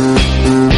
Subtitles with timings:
[0.00, 0.69] Mm-hmm.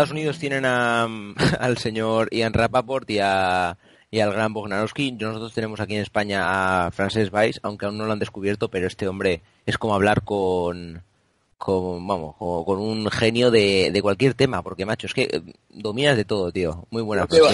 [0.00, 1.06] Estados Unidos tienen a,
[1.60, 3.76] al señor Ian Rappaport y, a,
[4.10, 5.12] y al gran Bognarowski.
[5.12, 8.86] Nosotros tenemos aquí en España a Frances Weiss, aunque aún no lo han descubierto, pero
[8.86, 11.02] este hombre es como hablar con,
[11.58, 15.42] con vamos, con, con un genio de, de cualquier tema, porque macho, es que eh,
[15.68, 16.86] dominas de todo, tío.
[16.88, 17.50] Muy buenas Que va,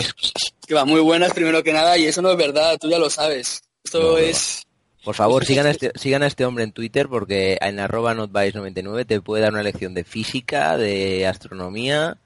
[0.68, 3.10] que va muy buenas primero que nada y eso no es verdad, tú ya lo
[3.10, 3.64] sabes.
[3.82, 4.64] Esto No, no, es...
[5.04, 9.04] Por favor, sigan a, este, sigan a este hombre en Twitter porque en arroba notvice99
[9.04, 12.18] te puede dar una lección de física, de astronomía,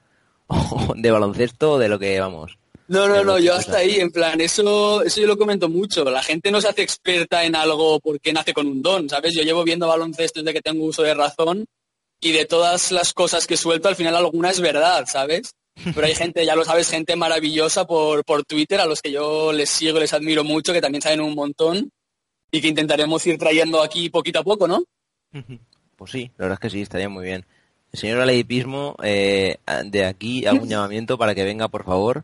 [0.51, 2.57] o de baloncesto, de lo que vamos.
[2.87, 6.03] No, no, no, yo hasta ahí, en plan, eso, eso yo lo comento mucho.
[6.03, 9.33] La gente no se hace experta en algo porque nace con un don, ¿sabes?
[9.33, 11.65] Yo llevo viendo baloncesto desde que tengo uso de razón
[12.19, 15.55] y de todas las cosas que suelto, al final alguna es verdad, ¿sabes?
[15.95, 19.53] Pero hay gente, ya lo sabes, gente maravillosa por, por Twitter, a los que yo
[19.53, 21.89] les sigo, les admiro mucho, que también saben un montón
[22.51, 24.83] y que intentaremos ir trayendo aquí poquito a poco, ¿no?
[25.95, 27.45] Pues sí, la verdad es que sí, estaría muy bien.
[27.93, 32.23] El señor Aleipismo, eh, de aquí hago un llamamiento para que venga, por favor.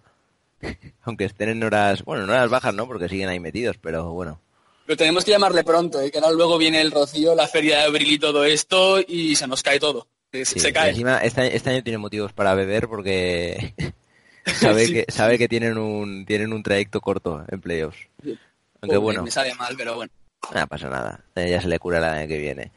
[1.03, 2.87] Aunque estén en horas, bueno, en horas bajas, ¿no?
[2.87, 4.39] Porque siguen ahí metidos, pero bueno.
[4.85, 6.09] Pero tenemos que llamarle pronto, ¿eh?
[6.11, 9.45] que ahora luego viene el rocío, la feria de abril y todo esto y se
[9.45, 10.07] nos cae todo.
[10.31, 10.91] Se, Sí, se cae.
[10.91, 13.73] encima, este, este año tiene motivos para beber porque
[14.45, 14.93] sabe Sí.
[14.93, 17.97] que sabe que tienen un tienen un trayecto corto en playoffs.
[18.23, 18.37] Aunque
[18.81, 20.11] Pobre, bueno, Me sabe mal, pero bueno.
[20.53, 22.71] no pasa nada, eh, ya se le cura el año que viene.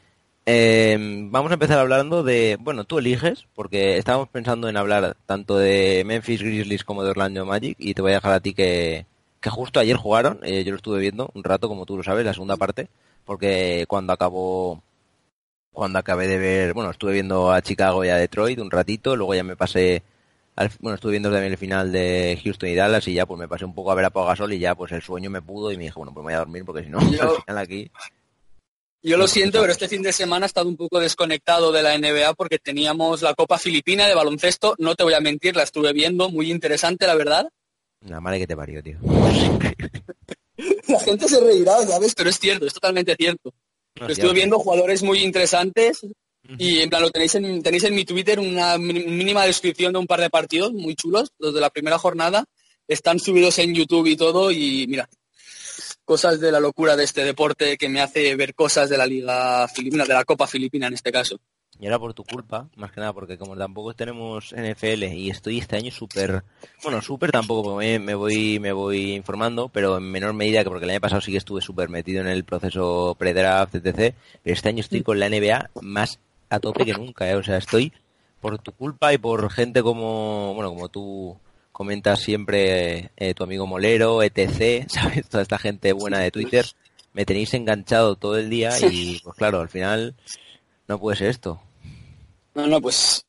[0.45, 0.97] Eh,
[1.29, 6.03] vamos a empezar hablando de, bueno, tú eliges, porque estábamos pensando en hablar tanto de
[6.05, 9.05] Memphis Grizzlies como de Orlando Magic, y te voy a dejar a ti que,
[9.39, 12.25] que justo ayer jugaron, eh, yo lo estuve viendo un rato, como tú lo sabes,
[12.25, 12.89] la segunda parte,
[13.23, 14.81] porque cuando acabó,
[15.71, 19.35] cuando acabé de ver, bueno, estuve viendo a Chicago y a Detroit un ratito, luego
[19.35, 20.03] ya me pasé,
[20.55, 23.47] al- bueno, estuve viendo también el final de Houston y Dallas, y ya pues me
[23.47, 25.71] pasé un poco a ver a Pau Gasol, y ya pues el sueño me pudo,
[25.71, 27.57] y me dije, bueno, pues me voy a dormir, porque si no, Yo- al final
[27.59, 27.91] aquí...
[29.03, 31.97] Yo lo siento, pero este fin de semana he estado un poco desconectado de la
[31.97, 34.75] NBA porque teníamos la Copa Filipina de baloncesto.
[34.77, 37.49] No te voy a mentir, la estuve viendo, muy interesante, la verdad.
[38.07, 38.97] La madre que te parió, tío.
[40.87, 42.13] La gente se reirá, ¿sabes?
[42.13, 43.51] Pero es cierto, es totalmente cierto.
[43.99, 46.05] No, Estuve viendo jugadores muy interesantes
[46.57, 50.07] y en plan lo tenéis en, tenéis en mi Twitter una mínima descripción de un
[50.07, 52.45] par de partidos muy chulos, los de la primera jornada.
[52.87, 55.09] Están subidos en YouTube y todo y mira,
[56.05, 59.67] cosas de la locura de este deporte que me hace ver cosas de la Liga
[59.67, 61.39] Filipina, de la Copa Filipina en este caso.
[61.79, 65.57] Y era por tu culpa, más que nada, porque como tampoco tenemos NFL y estoy
[65.57, 66.43] este año súper,
[66.83, 70.69] bueno, súper tampoco, porque me, me voy me voy informando, pero en menor medida que
[70.69, 74.13] porque el año pasado sí que estuve súper metido en el proceso pre-draft, etc.
[74.43, 76.19] Pero este año estoy con la NBA más
[76.49, 77.35] a tope que nunca, ¿eh?
[77.35, 77.91] o sea, estoy
[78.41, 81.37] por tu culpa y por gente como, bueno, como tú
[81.81, 85.27] comentas siempre, eh, tu amigo Molero, etc., ¿sabes?
[85.27, 86.63] Toda esta gente buena de Twitter,
[87.13, 90.13] me tenéis enganchado todo el día y, pues claro, al final
[90.87, 91.59] no puede ser esto.
[92.53, 93.25] No, no, pues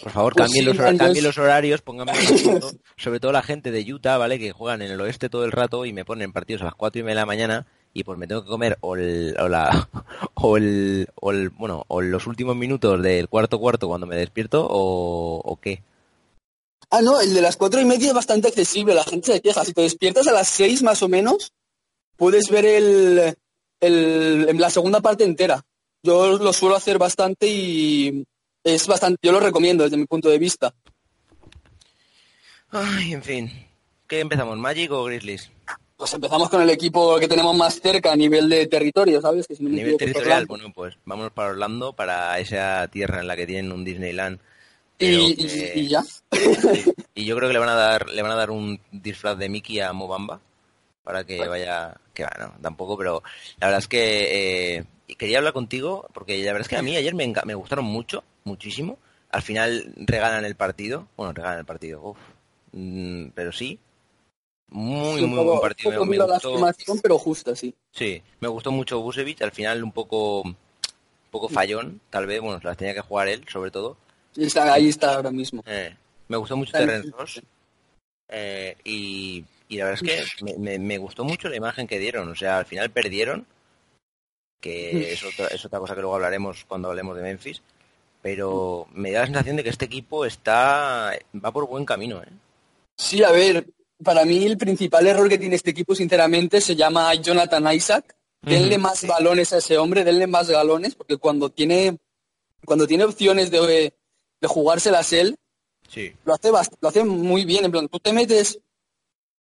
[0.00, 2.04] Por favor, Pues cambien, sí, los, entonces- cambien los horarios, punto.
[2.96, 4.38] sobre todo la gente de Utah, ¿vale?
[4.38, 7.00] Que juegan en el oeste todo el rato y me ponen partidos a las cuatro
[7.00, 9.88] y media de la mañana y pues me tengo que comer o el, o la,
[10.34, 14.64] o el, o el- bueno, o los últimos minutos del cuarto cuarto cuando me despierto
[14.70, 15.82] o, o qué.
[16.90, 19.64] Ah, no, el de las cuatro y media es bastante accesible, la gente se queja.
[19.64, 21.52] Si te despiertas a las seis más o menos,
[22.16, 23.36] puedes ver el,
[23.80, 25.64] el, la segunda parte entera.
[26.02, 28.24] Yo lo suelo hacer bastante y
[28.64, 30.74] es bastante, yo lo recomiendo desde mi punto de vista.
[32.70, 33.66] Ay, en fin.
[34.06, 35.50] ¿Qué empezamos, Magic o Grizzlies?
[35.96, 39.46] Pues empezamos con el equipo que tenemos más cerca a nivel de territorio, ¿sabes?
[39.46, 43.46] Que a nivel territorial, bueno, pues vamos para Orlando, para esa tierra en la que
[43.46, 44.38] tienen un Disneyland.
[44.98, 46.02] Y, ya.
[47.14, 49.48] y yo creo que le van a dar le van a dar un disfraz de
[49.48, 50.40] Mickey a Mobamba
[51.04, 53.22] para que vaya que bueno tampoco pero
[53.60, 54.84] la verdad es que eh,
[55.16, 58.24] quería hablar contigo porque la verdad es que a mí ayer me, me gustaron mucho
[58.42, 58.98] muchísimo
[59.30, 62.18] al final regalan el partido bueno regalan el partido uf,
[62.72, 63.78] Mm, pero sí.
[64.68, 66.04] Muy, muy buen partido.
[66.04, 66.54] Me, gustó,
[67.02, 67.74] pero justa, sí.
[67.90, 70.56] Sí, me gustó mucho Busevich, al final un poco, un
[71.30, 73.96] poco fallón, tal vez, bueno, las tenía que jugar él, sobre todo.
[74.60, 75.62] Ahí está ahora mismo.
[75.66, 75.94] Eh,
[76.28, 77.40] me gustó mucho Terrence Ross.
[78.28, 82.28] Eh, y, la verdad es que me, me, gustó mucho la imagen que dieron.
[82.28, 83.46] O sea, al final perdieron,
[84.60, 87.62] que es otra, es otra cosa que luego hablaremos cuando hablemos de Memphis.
[88.20, 92.20] Pero me da la sensación de que este equipo está va por buen camino.
[92.20, 92.28] ¿eh?
[92.96, 93.64] Sí, a ver,
[94.02, 98.16] para mí el principal error que tiene este equipo, sinceramente, se llama Jonathan Isaac.
[98.40, 101.98] Denle más balones a ese hombre, denle más galones, porque cuando tiene,
[102.64, 103.92] cuando tiene opciones de,
[104.40, 105.36] de jugárselas él,
[105.88, 106.12] sí.
[106.24, 107.64] lo, hace lo hace muy bien.
[107.64, 108.60] En plan, tú te metes,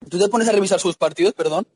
[0.10, 1.68] tú te pones a revisar sus partidos, perdón,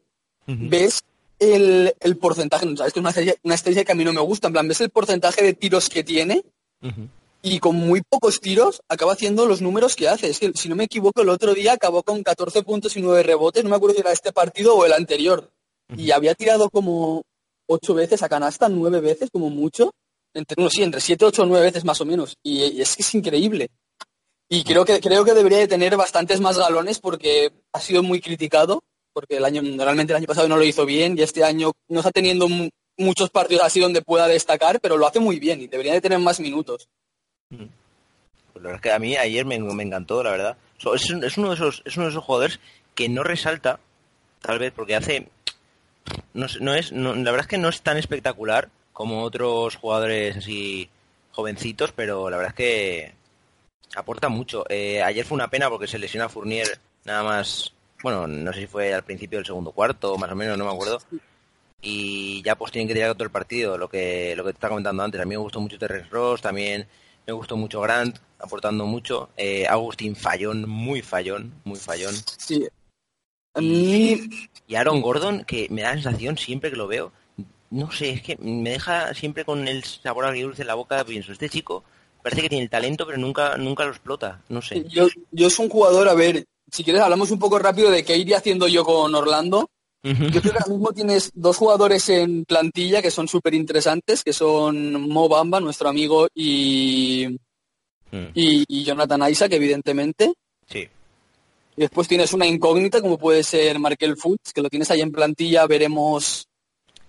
[0.45, 1.01] ves
[1.39, 2.97] el, el porcentaje, esto es
[3.44, 5.89] una estrategia, que a mí no me gusta, en plan, ves el porcentaje de tiros
[5.89, 6.44] que tiene
[7.41, 10.29] y con muy pocos tiros acaba haciendo los números que hace.
[10.29, 13.23] Es que, si no me equivoco, el otro día acabó con 14 puntos y 9
[13.23, 15.51] rebotes, no me acuerdo si era este partido o el anterior.
[15.97, 17.23] Y había tirado como
[17.68, 19.91] 8 veces a canasta, 9 veces como mucho.
[20.33, 22.38] Entre, no, sí, entre 7, 8 o 9 veces más o menos.
[22.44, 23.69] Y, es que es increíble.
[24.50, 28.19] Y creo que, creo que debería de tener bastantes más galones porque ha sido muy
[28.19, 28.83] criticado,
[29.13, 32.00] porque el año, realmente el año pasado no lo hizo bien y este año no
[32.00, 32.48] está teniendo
[32.98, 36.19] muchos partidos así donde pueda destacar, pero lo hace muy bien y debería de tener
[36.19, 36.89] más minutos.
[37.50, 37.62] Pues
[38.56, 40.57] la verdad es que a mí ayer me, encantó, la verdad.
[40.94, 42.60] Es, uno de esos, es uno de esos jugadores
[42.94, 43.80] que no resalta,
[44.42, 45.30] tal vez porque hace...
[46.33, 50.89] No, no es, la verdad es que no es tan espectacular como otros jugadores así
[51.31, 53.13] jovencitos, pero la verdad es que
[53.95, 54.65] aporta mucho.
[54.69, 57.73] Eh, ayer fue una pena porque se lesiona Fournier nada más,
[58.03, 60.71] bueno, no sé si fue al principio del segundo cuarto, más o menos, no me
[60.71, 60.99] acuerdo.
[61.81, 64.71] Y ya pues tienen que tirar todo el partido, lo que lo que te estaba
[64.71, 65.19] comentando antes.
[65.19, 66.87] A mí me gustó mucho Terrence Ross, también
[67.25, 69.29] me gustó mucho Grant, aportando mucho.
[69.37, 72.13] Eh, Agustín Fallón, muy fallón, muy fallón.
[72.37, 72.67] Sí.
[73.59, 77.11] Y, Aaron Gordon, que me da la sensación siempre que lo veo,
[77.71, 81.03] no sé, es que me deja siempre con el sabor agridulce en la boca.
[81.06, 81.83] Pienso, este chico
[82.21, 84.41] parece que tiene el talento, pero nunca, nunca lo explota.
[84.50, 84.85] No sé.
[84.89, 88.18] Yo, yo soy un jugador, a ver, si quieres hablamos un poco rápido de qué
[88.18, 89.69] iría haciendo yo con Orlando.
[90.03, 94.33] Yo creo que ahora mismo tienes dos jugadores en plantilla que son súper interesantes, que
[94.33, 97.27] son Mo Bamba, nuestro amigo, y,
[98.09, 98.25] hmm.
[98.33, 100.33] y, Jonathan Isaac, evidentemente.
[100.68, 100.88] Sí.
[101.77, 105.12] Y después tienes una incógnita, como puede ser Markel Fultz, que lo tienes ahí en
[105.12, 106.47] plantilla, veremos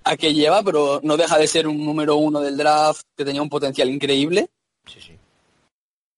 [0.04, 3.42] a qué lleva, pero no deja de ser un número uno del draft que tenía
[3.42, 4.50] un potencial increíble.
[4.86, 5.18] Sí, sí.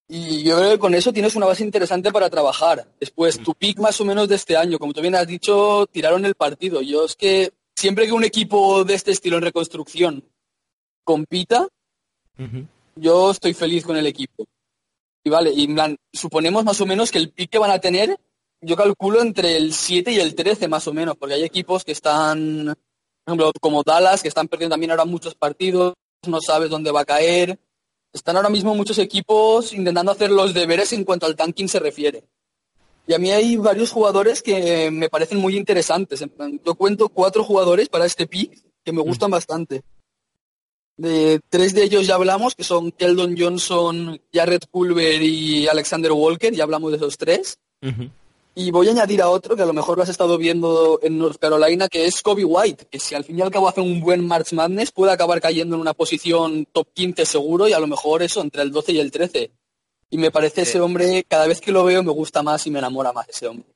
[0.08, 2.86] Y yo creo que con eso tienes una base interesante para trabajar.
[3.00, 6.24] Después, tu pick más o menos de este año, como tú bien has dicho, tiraron
[6.26, 6.82] el partido.
[6.82, 10.24] Yo es que siempre que un equipo de este estilo en reconstrucción
[11.04, 11.66] compita,
[12.96, 14.44] yo estoy feliz con el equipo.
[15.24, 15.74] Y vale, y
[16.12, 18.18] suponemos más o menos que el pick que van a tener,
[18.60, 21.92] yo calculo entre el 7 y el 13 más o menos, porque hay equipos que
[21.92, 22.74] están,
[23.24, 25.94] por ejemplo, como Dallas, que están perdiendo también ahora muchos partidos,
[26.26, 27.58] no sabes dónde va a caer
[28.14, 32.22] están ahora mismo muchos equipos intentando hacer los deberes en cuanto al tanking se refiere.
[33.06, 36.24] Y a mí hay varios jugadores que me parecen muy interesantes.
[36.64, 39.82] Yo cuento cuatro jugadores para este pick que me gustan bastante.
[40.96, 46.54] De tres de ellos ya hablamos, que son Keldon Johnson, Jared Culver y Alexander Walker,
[46.54, 47.58] ya hablamos de esos tres.
[48.56, 51.18] Y voy a añadir a otro que a lo mejor lo has estado viendo en
[51.18, 54.00] North Carolina, que es Kobe White, que si al fin y al cabo hace un
[54.00, 57.88] buen March Madness puede acabar cayendo en una posición top 15 seguro y a lo
[57.88, 59.50] mejor eso, entre el 12 y el 13.
[60.10, 62.78] Y me parece ese hombre, cada vez que lo veo me gusta más y me
[62.78, 63.66] enamora más ese hombre.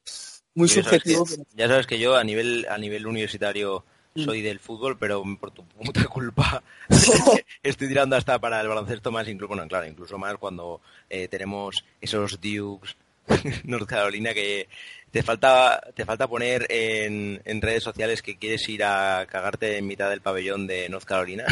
[0.54, 1.26] Muy subjetivo.
[1.56, 4.25] Ya sabes que yo a nivel, a nivel universitario mm.
[4.25, 6.62] soy del fútbol, pero por tu puta culpa
[7.64, 10.80] estoy tirando hasta para el baloncesto más, incluso, bueno, claro, incluso más cuando
[11.11, 12.97] eh, tenemos esos Dukes
[13.64, 14.68] North Carolina que
[15.11, 19.87] te falta te falta poner en, en, redes sociales que quieres ir a cagarte en
[19.87, 21.47] mitad del pabellón de North Carolina.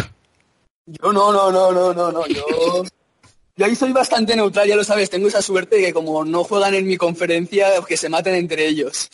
[0.86, 2.26] Yo no, no, no, no, no, no.
[2.26, 2.84] Yo,
[3.56, 6.44] Yo ahí soy bastante neutral, ya lo sabes, tengo esa suerte de que como no
[6.44, 9.08] juegan en mi conferencia, que se maten entre ellos.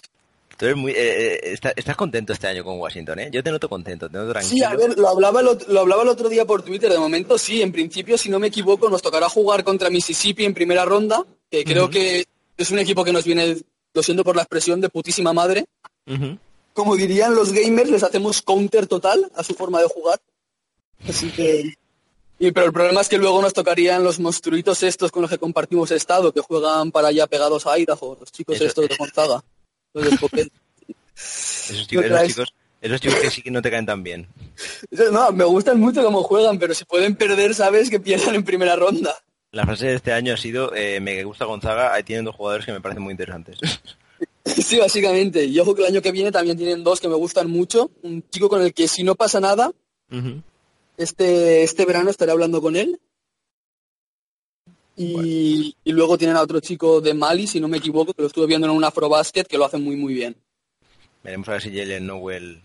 [0.59, 0.97] Tú eres muy, eh,
[1.35, 3.31] eh, está- estás contento este año con Washington, ¿eh?
[3.33, 4.54] Yo te noto contento, te noto tranquilo.
[4.54, 6.90] Sí, a ver, lo hablaba, el otro, lo hablaba el otro día por Twitter.
[6.90, 10.54] De momento, sí, en principio, si no me equivoco, nos tocará jugar contra Mississippi en
[10.54, 12.26] primera ronda, que creo que
[12.62, 13.59] es un equipo que nos viene,
[13.95, 15.66] lo siento por la expresión, de putísima madre.
[16.73, 20.21] Como dirían los gamers, les hacemos counter total a su forma de jugar.
[21.09, 21.75] Así que...
[22.38, 25.38] Y, pero el problema es que luego nos tocarían los monstruitos estos con los que
[25.38, 29.45] compartimos estado, que juegan para allá pegados a Idaho, los chicos Eso- estos de Gonzaga.
[29.95, 30.50] Los de.
[31.14, 34.26] Esos, chicos, traes- esos chicos, esos chicos que sí que no te caen tan bien.
[35.12, 38.75] No, me gustan mucho cómo juegan, pero si pueden perder, sabes que pierdan en primera
[38.76, 39.14] ronda.
[39.52, 42.64] La frase de este año ha sido, eh, me gusta Gonzaga, ahí tienen dos jugadores
[42.64, 43.59] que me parecen muy interesantes.
[44.44, 45.44] Sí, básicamente.
[45.44, 47.92] Y ojo que el año que viene también tienen dos que me gustan mucho.
[48.02, 49.73] Un chico con el que si no pasa nada,
[50.97, 53.00] este, este verano estaré hablando con él.
[54.97, 58.28] Y, y luego tienen a otro chico de Mali, si no me equivoco, que lo
[58.28, 60.37] estuve viendo en un Afrobasket, que lo hace muy muy bien.
[61.23, 62.61] Veremos a ver si Jalen Nowell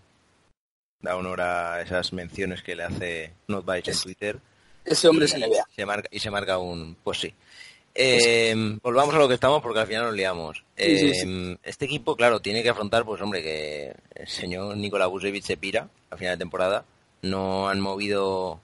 [1.01, 4.39] da honor a esas menciones que le hace Not en Twitter.
[4.87, 5.65] Ese hombre y se le vea.
[5.75, 7.33] se marca y se marca un pues sí.
[7.93, 10.63] Eh, volvamos a lo que estamos porque al final nos liamos.
[10.77, 15.43] Sí, Eh, este equipo claro tiene que afrontar pues hombre que el señor Nikola Vucevic
[15.43, 16.85] se pira al final de temporada.
[17.23, 18.61] No han movido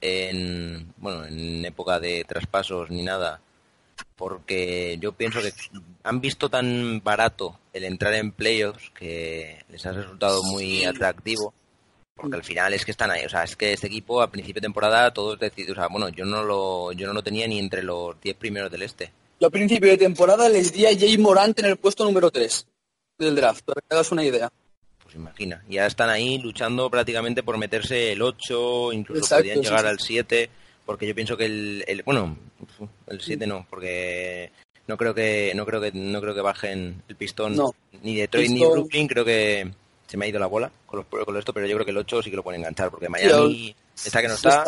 [0.00, 3.40] en bueno en época de traspasos ni nada
[4.16, 5.52] porque yo pienso que
[6.02, 11.54] han visto tan barato el entrar en playoffs que les ha resultado muy atractivo
[12.16, 14.60] porque al final es que están ahí, o sea, es que este equipo a principio
[14.60, 17.58] de temporada todos decidido, o sea, bueno, yo no lo yo no lo tenía ni
[17.58, 19.12] entre los 10 primeros del este.
[19.38, 22.66] Yo a principio de temporada les di a Jay Morant en el puesto número 3
[23.18, 24.50] del draft, para que hagas una idea.
[25.02, 29.64] Pues imagina, ya están ahí luchando prácticamente por meterse el 8, incluso Exacto, podían sí,
[29.64, 29.86] llegar sí.
[29.86, 30.50] al 7,
[30.86, 32.36] porque yo pienso que el, el- bueno,
[33.08, 34.50] el 7 no, porque
[34.86, 37.74] no creo que no creo que no creo que bajen el pistón No.
[38.02, 39.70] ni Detroit ni Pistón- Brooklyn, creo que
[40.06, 41.98] se me ha ido la bola con los con esto, pero yo creo que el
[41.98, 44.64] 8 sí que lo pueden enganchar porque Miami está que no está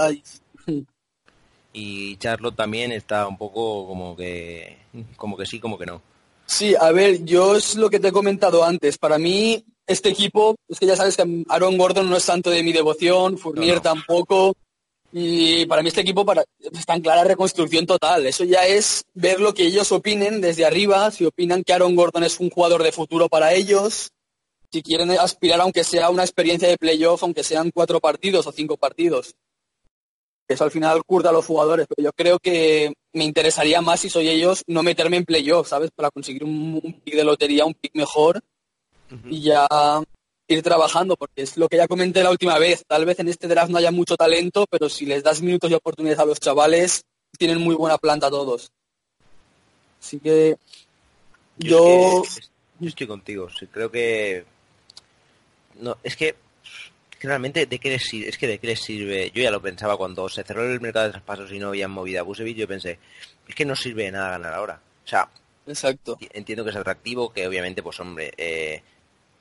[1.72, 4.78] y Charlotte también está un poco como que
[5.16, 6.02] como que sí, como que no.
[6.46, 8.96] Sí, a ver, yo es lo que te he comentado antes.
[8.96, 12.62] Para mí, este equipo, es que ya sabes que Aaron Gordon no es tanto de
[12.62, 13.82] mi devoción, Fournier No, no.
[13.82, 14.56] tampoco.
[15.12, 18.26] Y para mí este equipo para, está en clara reconstrucción total.
[18.26, 22.24] Eso ya es ver lo que ellos opinen desde arriba, si opinan que Aaron Gordon
[22.24, 24.10] es un jugador de futuro para ellos,
[24.70, 28.76] si quieren aspirar aunque sea una experiencia de playoff, aunque sean cuatro partidos o cinco
[28.76, 29.34] partidos.
[30.46, 34.08] Eso al final curta a los jugadores, pero yo creo que me interesaría más si
[34.08, 35.90] soy ellos no meterme en playoff, ¿sabes?
[35.94, 38.42] Para conseguir un, un pick de lotería, un pick mejor
[39.30, 39.66] y ya
[40.48, 42.82] ir trabajando, porque es lo que ya comenté la última vez.
[42.86, 45.74] Tal vez en este draft no haya mucho talento, pero si les das minutos y
[45.74, 47.02] oportunidades a los chavales,
[47.38, 48.70] tienen muy buena planta todos.
[50.00, 50.56] Así que
[51.58, 52.22] yo...
[52.24, 52.42] es que-
[52.80, 54.44] yo estoy contigo, sí, creo que
[55.78, 56.36] no, es que,
[57.20, 59.96] realmente de qué les sirve, es que de qué les sirve, yo ya lo pensaba
[59.96, 62.98] cuando se cerró el mercado de traspasos y no habían movido a Busevich, yo pensé,
[63.46, 64.80] es que no sirve de nada ganar ahora.
[65.04, 65.28] O sea,
[65.66, 66.18] Exacto.
[66.32, 68.82] entiendo que es atractivo, que obviamente, pues hombre, eh,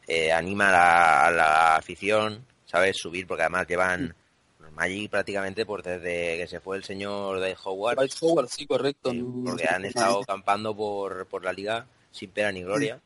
[0.08, 2.98] eh, anima a la, a la afición, ¿sabes?
[2.98, 4.16] Subir, porque además llevan
[4.60, 9.12] los Magic prácticamente por desde que se fue el señor Dave Howard, Howard, sí, correcto.
[9.12, 13.00] eh, porque han estado campando por, por la liga sin pena ni gloria.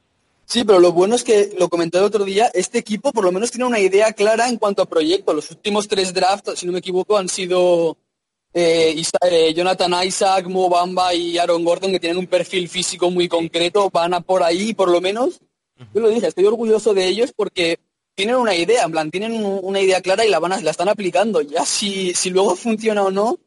[0.46, 3.32] Sí, pero lo bueno es que, lo comenté el otro día, este equipo por lo
[3.32, 5.34] menos tiene una idea clara en cuanto a proyecto.
[5.34, 7.98] Los últimos tres drafts, si no me equivoco, han sido
[8.54, 13.30] eh, eh, Jonathan Isaac, Mo Bamba y Aaron Gordon, que tienen un perfil físico muy
[13.30, 15.40] concreto, van a por ahí por lo menos.
[15.94, 17.80] Yo lo dije, estoy orgulloso de ellos porque
[18.14, 20.72] tienen una idea, en plan, tienen un- una idea clara y la, van a- la
[20.72, 21.42] están aplicando.
[21.42, 23.40] Ya si, si luego funciona o no,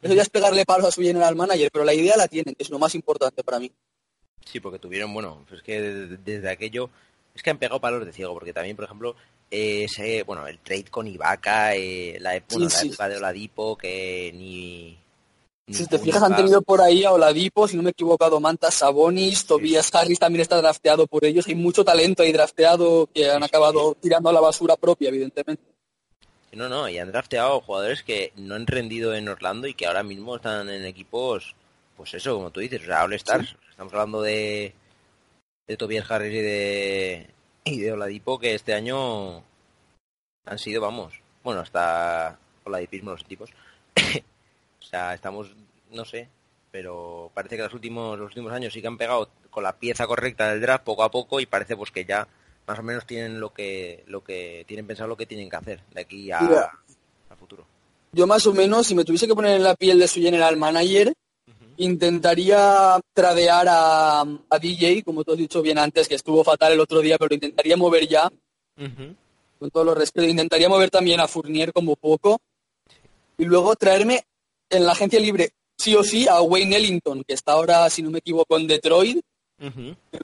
[0.00, 2.62] eso ya es pegarle palos a su general manager, pero la idea la tienen, que
[2.62, 3.70] es lo más importante para mí.
[4.44, 6.90] Sí, porque tuvieron, bueno, pues es que desde, aquello,
[7.34, 9.14] es que han pegado palos de ciego, porque también, por ejemplo,
[9.50, 12.88] ese, bueno, el trade con Ibaka, eh, la, Sí, sí.
[12.88, 14.98] época de Oladipo, que ni...
[15.66, 18.40] ni Si te fijas, han tenido por ahí a Oladipo, si no me he equivocado,
[18.40, 21.46] Mantas Sabonis, Tobias Harris también está drafteado por ellos.
[21.46, 25.08] Hay mucho talento ahí drafteado que han Sí, sí, acabado tirando a la basura propia,
[25.08, 25.62] evidentemente.
[26.52, 30.02] No, no, y han drafteado jugadores que no han rendido en Orlando y que ahora
[30.02, 31.54] mismo están en equipos,
[31.96, 33.56] pues eso, como tú dices, o sea, All Stars.
[33.70, 34.74] Estamos hablando de,
[35.66, 37.26] de Tobias Harris y de,
[37.64, 39.42] y de Oladipo, que este año
[40.44, 43.50] han sido, vamos, bueno, hasta Oladipismo los tipos.
[44.80, 45.54] o sea, estamos,
[45.90, 46.28] no sé,
[46.70, 50.06] pero parece que los últimos, los últimos años sí que han pegado con la pieza
[50.06, 52.26] correcta del draft poco a poco y parece pues que ya
[52.66, 55.80] más o menos tienen lo que lo que tienen pensado lo que tienen que hacer
[55.92, 56.72] de aquí a, Mira.
[57.28, 57.66] a futuro.
[58.12, 60.56] Yo más o menos, si me tuviese que poner en la piel de su general
[60.56, 61.12] manager,
[61.78, 66.80] Intentaría tradear a, a DJ, como tú has dicho bien antes, que estuvo fatal el
[66.80, 68.30] otro día, pero lo intentaría mover ya,
[69.58, 70.30] con todos los respetos.
[70.30, 72.40] Intentaría mover también a Fournier como poco.
[73.38, 74.24] Y luego traerme
[74.68, 78.10] en la agencia libre, sí o sí, a Wayne Ellington, que está ahora, si no
[78.10, 79.20] me equivoco, en Detroit.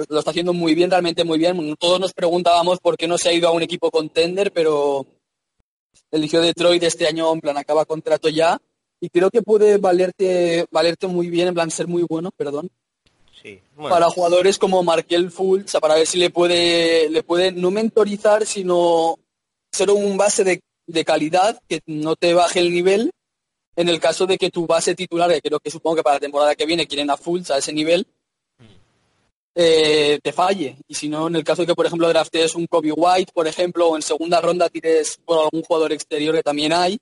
[0.09, 1.77] Lo está haciendo muy bien, realmente muy bien.
[1.77, 5.07] Todos nos preguntábamos por qué no se ha ido a un equipo contender, pero
[6.11, 8.59] eligió Detroit este año, en plan, acaba contrato ya.
[9.01, 12.71] Y creo que puede valerte, valerte muy bien, en plan, ser muy bueno, perdón,
[13.43, 13.61] Sí.
[13.77, 18.45] Bueno, para jugadores como Markel Fultz, para ver si le puede, le puede no mentorizar,
[18.45, 19.17] sino
[19.71, 23.13] ser un base de, de calidad que no te baje el nivel
[23.77, 26.21] en el caso de que tu base titular, que creo que supongo que para la
[26.21, 28.05] temporada que viene quieren a Fultz a ese nivel,
[29.55, 30.77] eh, te falle.
[30.89, 33.47] Y si no, en el caso de que, por ejemplo, draftes un Kobe White, por
[33.47, 36.99] ejemplo, o en segunda ronda tires por algún jugador exterior que también hay,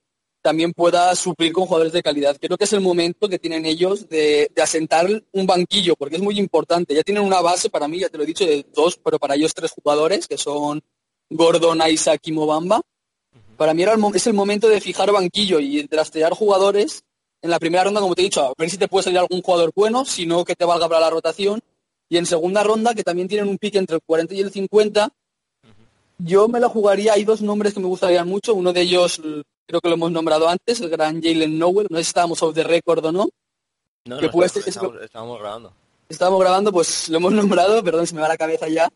[0.47, 2.37] también pueda suplir con jugadores de calidad.
[2.41, 6.23] Creo que es el momento que tienen ellos de, de asentar un banquillo, porque es
[6.23, 6.95] muy importante.
[6.95, 9.35] Ya tienen una base, para mí, ya te lo he dicho, de dos, pero para
[9.35, 10.81] ellos tres jugadores, que son
[11.29, 12.81] Gordon, Isaac y Mobamba.
[13.57, 17.03] Para mí era el mo- es el momento de fijar banquillo y draftear jugadores
[17.43, 19.43] en la primera ronda, como te he dicho, a ver si te puede salir algún
[19.43, 21.59] jugador bueno, si no que te valga para la rotación.
[22.09, 25.11] Y en segunda ronda, que también tienen un pick entre el 40 y el 50,
[26.19, 27.15] yo me la jugaría.
[27.15, 28.55] Hay dos nombres que me gustarían mucho.
[28.55, 29.21] Uno de ellos,
[29.66, 31.87] creo que lo hemos nombrado antes, el gran Jalen Nowell.
[31.90, 33.28] No sé si estábamos off the record o no.
[34.04, 35.73] no, que no, puede estábamos, ser que grabando.
[36.08, 38.88] Estábamos grabando, pues lo hemos nombrado, perdón, se me va la cabeza ya.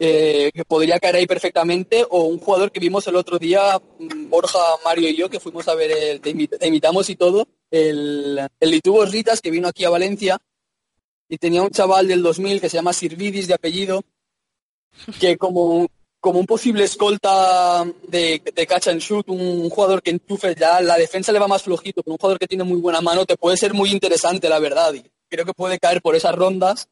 [0.00, 3.80] eh, que podría caer ahí perfectamente, o un jugador que vimos el otro día,
[4.28, 7.46] Borja, Mario y yo, que fuimos a ver, el, te, invit- te invitamos y todo,
[7.70, 10.38] el, el Litubos Ritas, que vino aquí a Valencia,
[11.28, 14.02] y tenía un chaval del 2000 que se llama Sirvidis de apellido,
[15.20, 15.86] que como,
[16.20, 20.96] como un posible escolta de, de catch and shoot, un jugador que enchufe ya, la
[20.96, 23.56] defensa le va más flojito, pero un jugador que tiene muy buena mano, te puede
[23.56, 26.88] ser muy interesante, la verdad, y creo que puede caer por esas rondas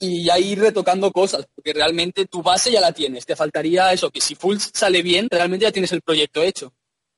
[0.00, 3.26] y ya ir retocando cosas, porque realmente tu base ya la tienes.
[3.26, 6.72] Te faltaría eso, que si Fultz sale bien, realmente ya tienes el proyecto hecho.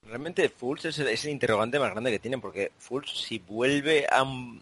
[0.07, 4.07] Realmente Fultz es el, es el interrogante más grande que tienen, porque Fultz si vuelve
[4.11, 4.23] a...
[4.23, 4.59] O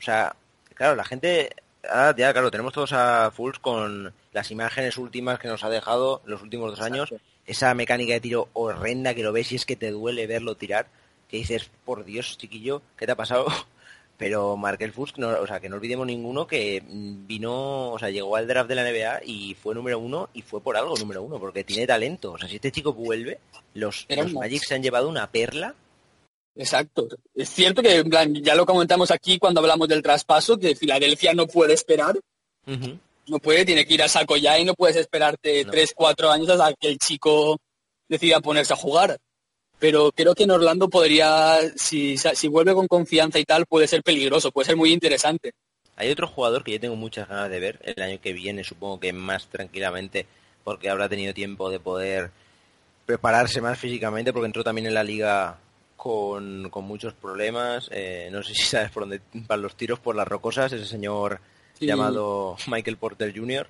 [0.00, 0.34] sea,
[0.74, 1.50] claro, la gente...
[1.88, 6.22] Ahora ya, claro, tenemos todos a Fultz con las imágenes últimas que nos ha dejado
[6.24, 7.12] los últimos dos años.
[7.44, 10.86] Esa mecánica de tiro horrenda que lo ves y es que te duele verlo tirar.
[11.28, 13.46] Que dices, por Dios, chiquillo, ¿qué te ha pasado?
[14.16, 18.36] Pero Markel Fultz, no, o sea, que no olvidemos ninguno que vino, o sea, llegó
[18.36, 21.40] al draft de la NBA y fue número uno y fue por algo número uno,
[21.40, 22.32] porque tiene talento.
[22.32, 23.40] O sea, si este chico vuelve,
[23.74, 25.74] los, los Magic se han llevado una perla
[26.54, 27.08] Exacto.
[27.34, 31.32] Es cierto que, en plan, ya lo comentamos aquí cuando hablamos del traspaso, que Filadelfia
[31.34, 32.18] no puede esperar,
[32.66, 35.70] no puede, tiene que ir a saco ya y no puedes esperarte No.
[35.70, 37.58] tres, cuatro años hasta que el chico
[38.08, 39.18] decida ponerse a jugar.
[39.78, 44.02] Pero creo que en Orlando podría, si, si vuelve con confianza y tal, puede ser
[44.02, 45.52] peligroso, puede ser muy interesante.
[45.96, 49.00] Hay otro jugador que yo tengo muchas ganas de ver el año que viene, supongo
[49.00, 50.26] que más tranquilamente,
[50.62, 52.30] porque habrá tenido tiempo de poder
[53.06, 55.58] prepararse más físicamente, porque entró también en la liga
[56.02, 57.88] con, con muchos problemas.
[57.92, 61.38] Eh, no sé si sabes por dónde van los tiros, por las rocosas, ese señor
[61.78, 61.86] Sí.
[61.86, 63.68] llamado Michael Porter Jr.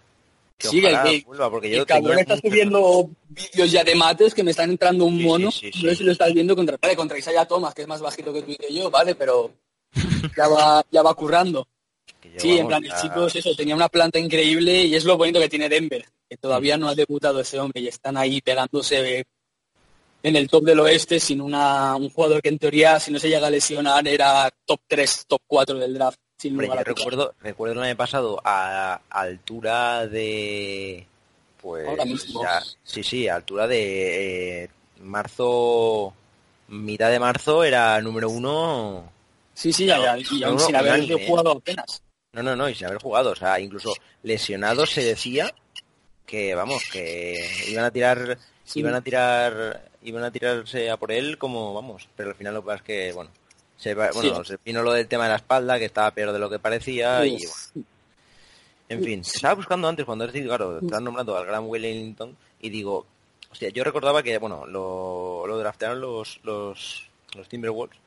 [0.56, 3.94] Que Sí, ojalá el- vuelva, porque El yo cabrón está muchas subiendo vídeos ya de
[3.94, 5.50] mates que me están entrando un Sí, mono.
[5.50, 8.00] sí, no sé si lo estás viendo contra, vale, contra Isaiah Thomas, que es más
[8.00, 9.52] bajito que tú y que yo, vale, pero
[10.34, 11.68] ya va, ya va currando.
[12.18, 15.04] que Sí, en plan, el ya- chico es eso, tenía una planta increíble y es
[15.04, 18.40] lo bonito que tiene Denver, que todavía no ha debutado ese hombre y están ahí
[18.40, 19.26] pegándose
[20.22, 23.28] en el top del oeste sin una, un jugador que en teoría, si no se
[23.28, 26.18] llega a lesionar, era top 3, top 4 del draft.
[26.38, 26.98] Sin Hombre, lugar yo a dudas.
[27.04, 31.06] recuerdo, recuerdo el año pasado a, a altura de
[31.60, 32.42] pues Ahora mismo.
[32.42, 36.12] ya- sí, sí, a altura de eh, marzo,
[36.68, 39.12] mitad de marzo era número uno.
[39.54, 41.26] Sí, sí, ya, ya, y aún No, no, sin haber ¿eh?
[41.28, 42.02] jugado apenas.
[42.32, 45.54] No, no, no, y sin haber jugado, o sea, incluso lesionado se decía
[46.26, 48.80] que vamos, que iban a tirar, Sí.
[48.80, 52.62] iban a tirar, iban a tirarse a por él como vamos, pero al final lo
[52.62, 53.30] que pasa es que bueno,
[53.76, 56.48] se bueno, se vino lo del tema de la espalda que estaba peor de lo
[56.48, 57.70] que parecía y Uf.
[57.74, 57.86] bueno,
[58.92, 62.36] en fin, estaba buscando antes cuando has dicho, claro, te han nombrado al gran Wellington
[62.60, 63.06] y digo,
[63.50, 67.98] hostia, yo recordaba que, bueno, lo, lo draftearon los, los, los Timberwolves,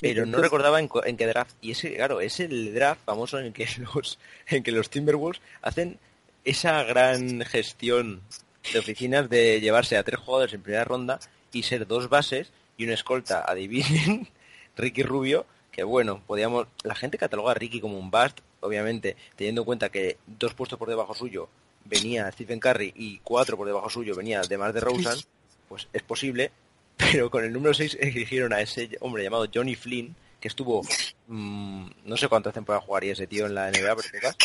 [0.00, 1.54] pero no recordaba en, en qué draft.
[1.60, 5.40] Y ese, claro, es el draft famoso en el que los, en que los Timberwolves
[5.62, 5.98] hacen
[6.44, 8.20] esa gran gestión
[8.72, 11.20] de oficinas de llevarse a tres jugadores en primera ronda
[11.52, 14.28] y ser dos bases y un escolta a Dividen,
[14.76, 19.62] Ricky Rubio, que bueno, podíamos, la gente cataloga a Ricky como un bust, obviamente, teniendo
[19.62, 21.48] en cuenta que dos puestos por debajo suyo
[21.84, 25.18] venía Stephen Curry y cuatro por debajo suyo venía Demar de Rosen,
[25.68, 26.50] pues es posible,
[26.96, 30.82] pero con el número 6 eligieron a ese hombre llamado Johnny Flynn, que estuvo
[31.28, 34.36] mm, no sé cuántas temporadas jugaría ese tío en la NBA, pero pocas.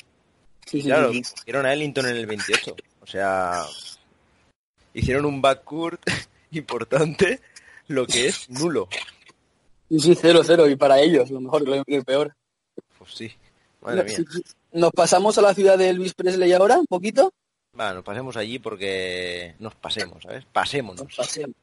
[0.66, 2.76] Sí, sí, Claro, cogieron a Ellington en el 28.
[3.02, 3.64] O sea,
[4.94, 6.02] hicieron un backcourt
[6.52, 7.42] importante,
[7.88, 8.88] lo que es nulo.
[9.90, 10.68] Sí, sí, cero, cero.
[10.70, 12.36] Y para ellos, lo mejor, lo, lo peor.
[12.98, 13.32] Pues sí,
[13.82, 14.16] madre mía.
[14.16, 14.44] Sí, sí.
[14.74, 17.34] Nos pasamos a la ciudad de Elvis Presley ahora, un poquito.
[17.78, 20.46] Va, nos pasemos allí porque nos pasemos, ¿sabes?
[20.46, 21.04] Pasémonos.
[21.04, 21.56] Nos pasemos.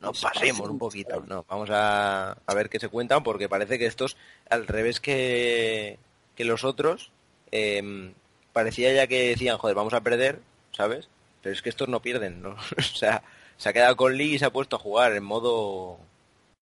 [0.00, 1.24] Nos pasemos un poquito.
[1.26, 4.16] No, vamos a, a ver qué se cuentan porque parece que estos,
[4.50, 5.98] al revés que,
[6.34, 7.10] que los otros,
[7.50, 8.12] em,
[8.52, 10.40] parecía ya que decían, joder, vamos a perder,
[10.72, 11.08] ¿sabes?
[11.44, 12.56] Pero es que estos no pierden, ¿no?
[12.78, 13.22] o sea,
[13.58, 15.98] se ha quedado con Lee y se ha puesto a jugar en modo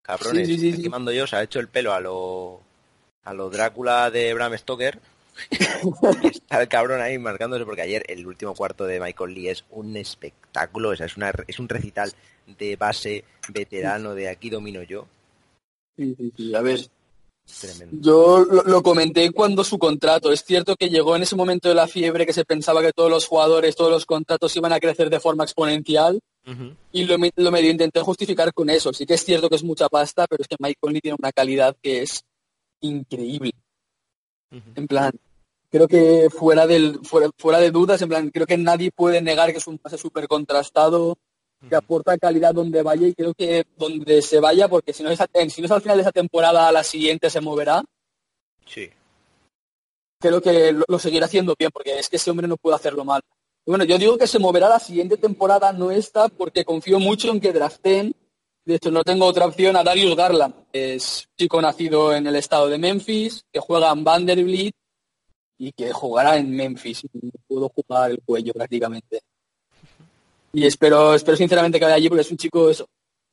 [0.03, 0.49] cabrones.
[0.49, 2.61] Sí, sí, quemando yo, se ha hecho el pelo a lo,
[3.23, 4.99] a lo Drácula de Bram Stoker.
[6.23, 9.97] está el cabrón ahí marcándose porque ayer el último cuarto de Michael Lee es un
[9.97, 12.13] espectáculo, o sea, es, una, es un recital
[12.59, 15.07] de base veterano de aquí domino yo.
[15.97, 16.55] Sí, sí, sí.
[16.57, 16.81] A ver,
[17.61, 17.97] Tremendo.
[18.01, 20.33] yo lo, lo comenté cuando su contrato.
[20.33, 23.11] Es cierto que llegó en ese momento de la fiebre que se pensaba que todos
[23.11, 26.21] los jugadores, todos los contratos iban a crecer de forma exponencial.
[26.93, 28.93] Y lo, me- lo medio intenté justificar con eso.
[28.93, 31.31] Sí que es cierto que es mucha pasta, pero es que Mike Conley tiene una
[31.33, 32.25] calidad que es
[32.81, 33.53] increíble.
[34.75, 35.13] En plan,
[35.71, 39.53] creo que fuera, del, fuera, fuera de dudas, en plan, creo que nadie puede negar
[39.53, 41.17] que es un pase súper contrastado,
[41.69, 45.19] que aporta calidad donde vaya y creo que donde se vaya, porque si no es,
[45.49, 47.83] si no es al final de esa temporada, a la siguiente se moverá,
[48.67, 48.89] Sí.
[50.21, 53.05] creo que lo, lo seguirá haciendo bien, porque es que ese hombre no puede hacerlo
[53.05, 53.23] mal.
[53.67, 57.31] Y bueno, yo digo que se moverá la siguiente temporada, no esta, porque confío mucho
[57.31, 58.15] en que draften.
[58.65, 60.55] De hecho, no tengo otra opción a Darius Garland.
[60.73, 64.75] Es un chico nacido en el estado de Memphis, que juega en Vanderbilt
[65.59, 67.03] y que jugará en Memphis.
[67.13, 69.21] Y puedo jugar el cuello prácticamente.
[70.53, 72.87] Y espero, espero sinceramente que vaya allí, porque es un chico, eso.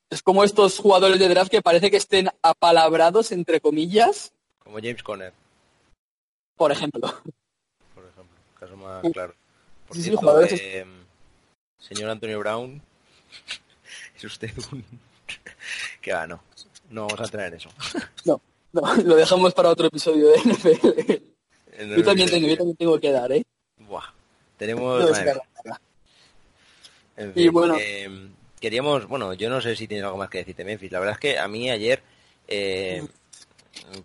[0.10, 5.04] Es como estos jugadores de draft que parece que estén apalabrados, entre comillas, Como James
[5.04, 5.34] Conner,
[6.56, 7.02] por ejemplo.
[7.94, 8.36] por ejemplo.
[8.60, 9.36] Caso más claro.
[9.88, 10.86] Por Sí, sí, jugadores- eh,
[11.78, 12.82] señor Antonio Brown,
[14.18, 14.84] es usted un...
[16.02, 16.42] que va, no.
[16.90, 17.70] No vamos a en eso.
[18.26, 18.42] No,
[18.74, 21.96] no, lo dejamos para otro episodio de NFL.
[21.98, 23.44] Yo también tengo, yo también tengo que dar, ¿eh?
[23.78, 24.06] Buah.
[24.58, 25.00] Tenemos...
[25.02, 25.42] No,
[27.20, 27.76] En Y fin, bueno.
[27.76, 30.92] eh, queríamos, bueno, yo no sé si tienes algo más que decirte, Memphis.
[30.92, 32.02] La verdad es que a mí ayer,
[32.48, 33.04] eh,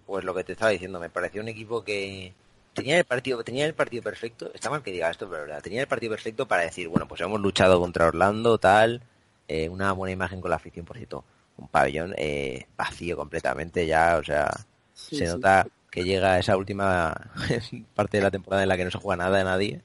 [0.06, 2.34] pues lo que te estaba diciendo, me pareció un equipo que
[2.74, 4.50] tenía el partido, tenía el partido perfecto.
[4.54, 7.20] Está mal que diga esto, pero verdad, tenía el partido perfecto para decir, bueno, pues
[7.20, 9.02] hemos luchado contra Orlando, tal,
[9.48, 11.24] eh, una buena imagen con la afición, por cierto,
[11.58, 14.50] un pabellón eh, vacío completamente ya, o sea,
[14.94, 15.28] Sí, se sí.
[15.28, 17.14] nota que llega esa última
[17.94, 19.82] parte de la temporada en la que no se juega nada de nadie.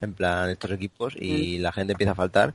[0.00, 2.54] En plan, estos equipos y la gente empieza a faltar.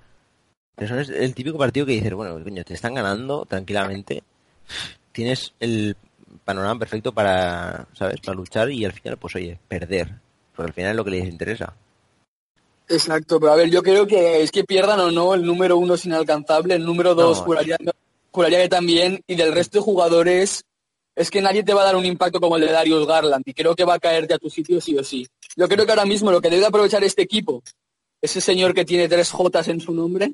[0.75, 4.23] Pero eso es el típico partido que dices, bueno, coño, te están ganando tranquilamente.
[5.11, 5.95] Tienes el
[6.45, 8.19] panorama perfecto para, ¿sabes?
[8.21, 10.09] Para luchar y al final, pues oye, perder.
[10.55, 11.73] Porque al final es lo que les interesa.
[12.87, 15.93] Exacto, pero a ver, yo creo que es que pierdan o no, el número uno
[15.93, 17.77] es inalcanzable, el número dos No, juraría,
[18.31, 20.63] juraría que también, y del resto de jugadores,
[21.19, 23.53] es que nadie te va a dar un impacto como el de Darius Garland, y
[23.53, 25.27] creo que va a caerte a tu sitio sí o sí.
[25.55, 27.61] Yo creo que ahora mismo lo que debe aprovechar este equipo,
[28.21, 30.33] ese señor que tiene tres Jotas en su nombre,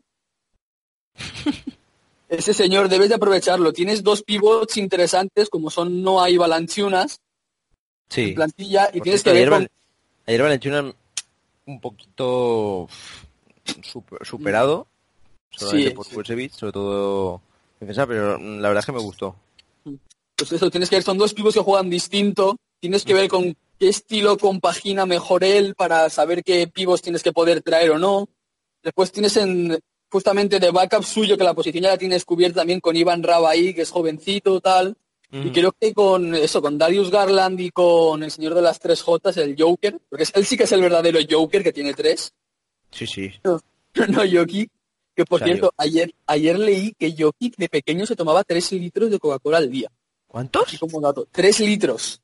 [2.30, 3.74] ese señor debes de aprovecharlo.
[3.74, 7.20] Tienes dos pivots interesantes como son Noah y Balanchunas
[8.10, 8.22] Sí.
[8.30, 9.70] en plantilla, y Por tienes que ver ayer, con-
[10.28, 10.42] ayer
[11.66, 12.88] un poquito
[13.82, 14.88] super- superado.
[15.58, 16.50] Sí, por sí.
[16.50, 17.42] Sobre todo
[17.80, 19.36] defensa, pero la verdad es que me gustó.
[20.36, 23.56] Pues eso, tienes que ver, son dos pibos que juegan distinto, tienes que ver con
[23.80, 28.28] qué estilo compagina mejor él para saber qué pibos tienes que poder traer o no.
[28.84, 32.80] Después tienes en justamente de backup suyo, que la posición ya la tienes cubierta también
[32.80, 34.96] con Iván Raba ahí, que es jovencito, tal.
[35.32, 39.02] Y creo que con eso, con Darius Garland y con el señor de las tres
[39.02, 42.32] Jotas, el Joker, porque él sí que es el verdadero Joker, que tiene tres,
[42.96, 43.34] Sí, sí.
[43.44, 43.60] no
[44.32, 44.72] Jokic,
[45.14, 49.20] que por cierto, ayer, ayer leí que Jokic de pequeño se tomaba tres litros de
[49.20, 49.92] Coca-Cola al día.
[50.36, 50.68] ¿Cuántos?
[50.68, 51.26] Así como dato.
[51.32, 52.22] Tres litros.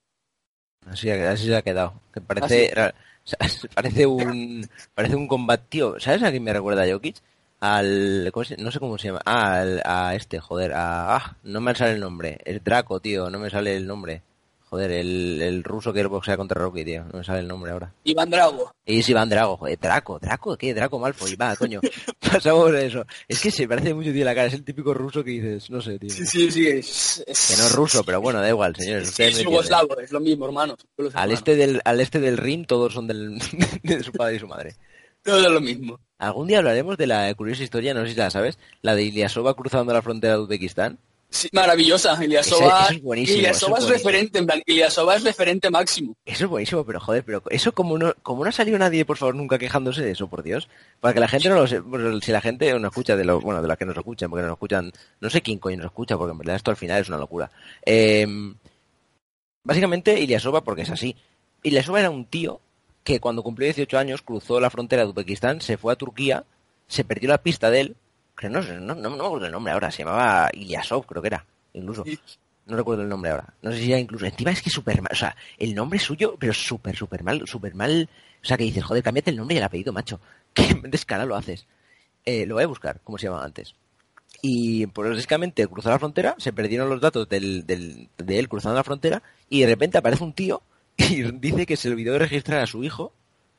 [0.85, 1.93] Así, así se ha quedado.
[2.13, 2.93] Que parece, ra-
[3.25, 5.97] o sea, parece un parece un combativo.
[5.97, 7.15] ¿Sabes a quién me recuerda Jokic?
[7.61, 9.21] Al ¿cómo se- no sé cómo se llama.
[9.25, 12.39] Ah, al- a este, joder, a ah, no me sale el nombre.
[12.43, 14.23] Es Draco, tío, no me sale el nombre.
[14.71, 17.93] Joder, el, el ruso que boxea contra Rocky, tío, no me sale el nombre ahora.
[18.05, 18.71] Iván Drago.
[18.85, 20.73] Y es Iván Drago, joder, Draco, Draco, ¿qué?
[20.73, 21.81] Draco Malfoy, va, coño.
[22.21, 23.05] Pasamos de eso.
[23.27, 25.81] Es que se parece mucho, tío, la cara, es el típico ruso que dices, no
[25.81, 26.09] sé, tío.
[26.09, 26.67] Sí, sí, sí.
[26.69, 29.09] Es, es- Que no es ruso, pero bueno, da igual, señores.
[29.09, 30.77] Sí, es yugoslavo, es lo mismo, hermanos.
[30.97, 31.33] Al hermanos.
[31.33, 33.39] este del, al este del Rin todos son del,
[33.83, 34.75] de su padre y su madre.
[35.21, 35.99] Todo es lo mismo.
[36.17, 39.53] Algún día hablaremos de la curiosa historia, no sé si la sabes, la de Ilyasova
[39.53, 40.97] cruzando la frontera de Uzbekistán.
[41.33, 42.21] Sí, maravillosa.
[42.23, 45.69] Iliasova, Esa- eso es buenísimo, Ilyasova eso es es referente, en plan, Ilyasova es referente
[45.69, 46.13] máximo.
[46.25, 49.15] Eso es buenísimo, pero joder, pero eso como no, como no ha salido nadie, por
[49.17, 50.67] favor, nunca quejándose de eso, por Dios.
[50.99, 51.81] Para que la gente no lo se-
[52.21, 54.51] si la gente no escucha de lo, bueno, de las que nos escuchan, porque nos
[54.53, 54.91] escuchan,
[55.21, 57.49] no sé quién coño nos escucha, porque en verdad esto al final es una locura.
[57.85, 58.27] Eh,
[59.63, 61.15] básicamente, Ilyasova, porque es así.
[61.63, 62.59] Ilyasova era un tío
[63.03, 66.43] que cuando cumplió 18 años cruzó la frontera de Uzbekistán, se fue a Turquía,
[66.87, 67.95] se perdió la pista de él,
[68.43, 72.03] no, no, no, me acuerdo el nombre ahora, se llamaba Ilyasov, creo que era, incluso.
[72.05, 72.17] Sí.
[72.67, 73.53] No recuerdo el nombre ahora.
[73.63, 74.25] No sé si ya incluso.
[74.25, 75.11] Encima es que súper mal.
[75.11, 77.41] O sea, el nombre suyo, pero súper, súper mal.
[77.45, 78.07] Súper mal.
[78.41, 80.19] O sea, que dices, joder, cámbiate el nombre y el apellido, macho.
[80.53, 81.65] Qué descarado lo haces.
[82.23, 83.73] Eh, lo voy a buscar, como se llamaba antes.
[84.43, 88.75] Y pues básicamente cruzó la frontera, se perdieron los datos del, del- de él cruzando
[88.75, 90.61] la frontera y de repente aparece un tío
[90.97, 93.11] y dice que se olvidó de registrar a su hijo,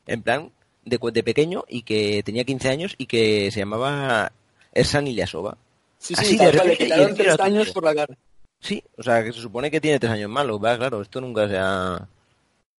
[0.06, 0.50] en plan,
[0.84, 4.32] de, de pequeño y que tenía 15 años y que se llamaba
[4.72, 5.56] Ersan Ilyasova.
[5.98, 8.18] Sí, Así sí, de tal cual, le quitaron tres años por la cara.
[8.60, 11.20] Sí, o sea, que se supone que tiene tres años más, lo pasa, claro, esto
[11.20, 12.08] nunca se ha...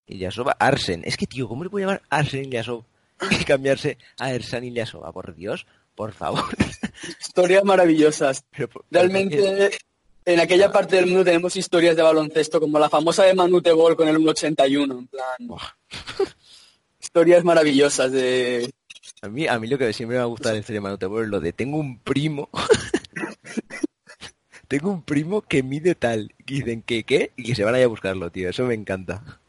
[0.07, 1.01] Ilyasova, Arsen.
[1.05, 2.83] Es que, tío, ¿cómo le puedo llamar Arsen Ilyasov
[3.31, 5.11] y cambiarse a Ersan Ilyasova?
[5.11, 6.43] Por Dios, por favor.
[7.21, 8.43] Historias maravillosas.
[8.55, 9.71] Pero Realmente,
[10.25, 13.95] en aquella parte del mundo tenemos historias de baloncesto, como la famosa de Manute Bol
[13.95, 15.25] con el 1.81, en plan...
[15.39, 15.75] Buah.
[16.99, 18.71] Historias maravillosas de...
[19.23, 21.29] A mí, a mí lo que siempre me ha gustado de de Manu Tebor es
[21.29, 22.49] lo de tengo un primo...
[24.67, 26.33] tengo un primo que mide tal.
[26.45, 28.49] Y dicen que qué y que se van a ir a buscarlo, tío.
[28.49, 29.39] Eso me encanta.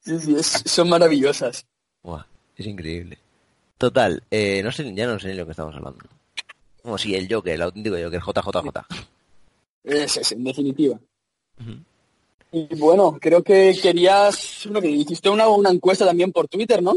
[0.00, 1.66] Sí, sí, es- son maravillosas.
[2.02, 2.24] Buah,
[2.56, 3.18] es increíble.
[3.76, 5.98] Total, eh, no sé, ya no sé ni lo que estamos hablando.
[6.82, 8.86] Como si el Joker, el auténtico Joker, JJJ.
[9.84, 10.98] Es, es, en definitiva.
[12.50, 14.66] Y bueno, creo que querías...
[14.80, 16.96] Que hiciste una, una encuesta también por Twitter, ¿no?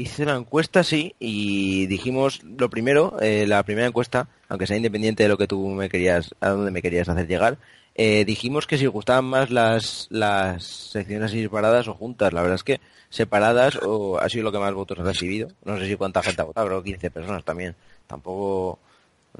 [0.00, 5.24] Hice una encuesta, sí, y dijimos lo primero, eh, la primera encuesta, aunque sea independiente
[5.24, 7.58] de lo que tú me querías, a dónde me querías hacer llegar,
[7.94, 12.32] eh, dijimos que si gustaban más las, las secciones así separadas o juntas.
[12.32, 15.48] La verdad es que separadas o ha sido lo que más votos ha recibido.
[15.66, 17.76] No sé si cuánta gente ha votado, creo que 15 personas también.
[18.06, 18.78] Tampoco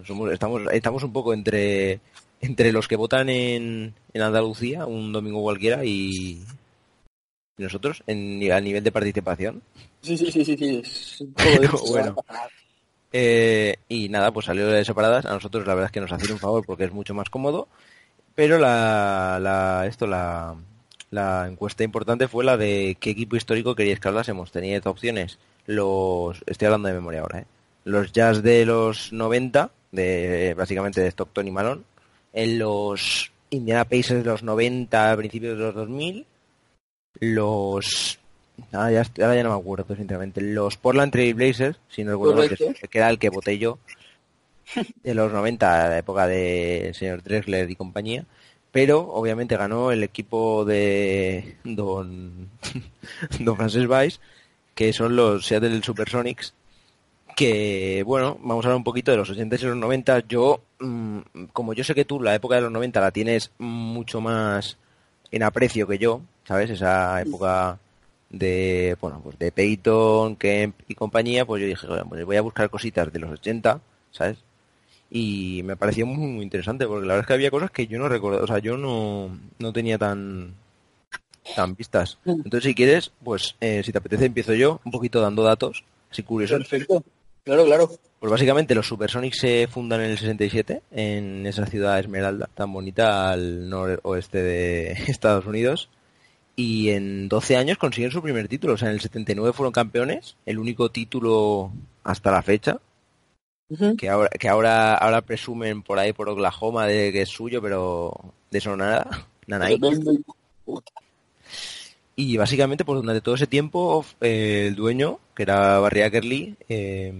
[0.04, 2.00] somos, estamos, estamos un poco entre,
[2.42, 6.44] entre los que votan en, en Andalucía un domingo cualquiera y,
[7.64, 9.62] nosotros en, a nivel de participación.
[10.02, 10.82] Sí, sí, sí, sí.
[10.84, 11.32] sí.
[11.90, 12.16] Bueno.
[13.12, 15.26] Eh, y nada, pues salió de separadas.
[15.26, 17.68] A nosotros la verdad es que nos hacía un favor porque es mucho más cómodo.
[18.34, 20.54] Pero la, la esto la,
[21.10, 24.52] la encuesta importante fue la de qué equipo histórico queríais que hablásemos.
[24.52, 25.38] Teníais opciones.
[25.66, 27.46] Los estoy hablando de memoria ahora, ¿eh?
[27.84, 31.82] Los Jazz de los 90, de básicamente de Stockton y Malone.
[32.32, 36.26] En los Indiana Pacers de los 90, a principios de los 2000.
[37.18, 38.20] Los
[38.72, 40.40] Ah, ya, ahora ya no me acuerdo, sinceramente.
[40.40, 42.42] Los Portland Trail Blazers, si no recuerdo
[42.90, 43.78] que, era el que voté yo,
[45.02, 48.24] de los 90, la época de señor Drexler y compañía.
[48.72, 52.48] Pero, obviamente, ganó el equipo de Don,
[53.40, 54.20] don Frances Weiss,
[54.74, 56.54] que son los Seattle Supersonics,
[57.34, 60.28] que, bueno, vamos a hablar un poquito de los 80 y los 90.
[60.28, 61.18] Yo, mm,
[61.52, 64.76] como yo sé que tú la época de los 90 la tienes mucho más
[65.30, 66.70] en aprecio que yo, ¿sabes?
[66.70, 67.78] Esa época
[68.30, 72.42] de, bueno, pues de Peyton, Kemp y compañía, pues yo dije, "Oiga, pues voy a
[72.42, 73.80] buscar cositas de los 80,
[74.12, 74.38] ¿sabes?
[75.10, 77.98] Y me pareció muy, muy interesante, porque la verdad es que había cosas que yo
[77.98, 80.54] no recordaba, o sea, yo no, no tenía tan
[81.56, 82.18] tan vistas.
[82.24, 86.22] Entonces, si quieres, pues eh, si te apetece, empiezo yo, un poquito dando datos, así
[86.22, 86.58] curiosos.
[86.58, 87.02] Perfecto.
[87.44, 87.90] Claro, claro.
[88.20, 93.32] Pues básicamente los Supersonics se fundan en el 67 en esa ciudad Esmeralda, tan bonita
[93.32, 95.88] al noroeste de Estados Unidos.
[96.54, 98.74] Y en 12 años consiguen su primer título.
[98.74, 101.72] O sea, en el 79 fueron campeones, el único título
[102.04, 102.78] hasta la fecha.
[103.96, 108.12] Que ahora, que ahora, ahora presumen por ahí por Oklahoma de que es suyo, pero
[108.50, 109.08] de eso nada.
[110.66, 110.92] Puta.
[112.16, 117.14] Y básicamente, pues durante todo ese tiempo, eh, el dueño, que era Barry Ackerley, eh,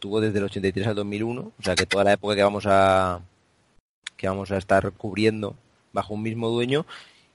[0.00, 3.20] estuvo desde el 83 al 2001, o sea que toda la época que vamos a
[4.16, 5.54] que vamos a estar cubriendo
[5.92, 6.86] bajo un mismo dueño.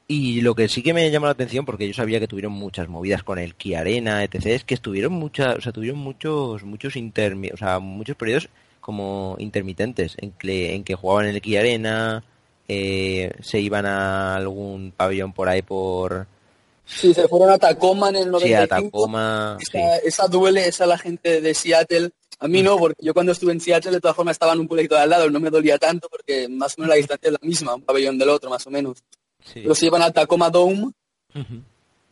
[0.07, 2.87] Y lo que sí que me llama la atención, porque yo sabía que tuvieron muchas
[2.87, 6.95] movidas con el Kia Arena, etc., es que estuvieron muchas, o sea, tuvieron muchos, muchos
[6.95, 8.49] intermi o sea, muchos periodos
[8.81, 12.23] como intermitentes, en que, en que jugaban en el Kia Arena,
[12.67, 16.27] eh, se iban a algún pabellón por ahí por,
[16.85, 18.63] Sí, se fueron a Tacoma en el Sí, 95.
[18.63, 19.77] a Tacoma, sí.
[19.77, 22.11] Esa, esa duele, esa la gente de Seattle.
[22.39, 24.67] A mí no, porque yo cuando estuve en Seattle de todas formas estaba en un
[24.67, 27.27] pueblito de al lado y no me dolía tanto porque más o menos la distancia
[27.27, 28.97] es la misma, un pabellón del otro más o menos.
[29.43, 29.63] Sí.
[29.73, 30.91] Se iban al Tacoma Dome,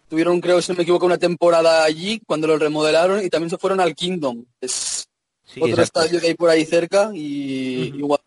[0.09, 3.57] tuvieron creo, si no me equivoco, una temporada allí cuando lo remodelaron y también se
[3.57, 4.45] fueron al Kingdom.
[4.61, 5.07] Es
[5.45, 6.01] Sí, otro exacto.
[6.01, 8.19] estadio que hay por ahí cerca y igual.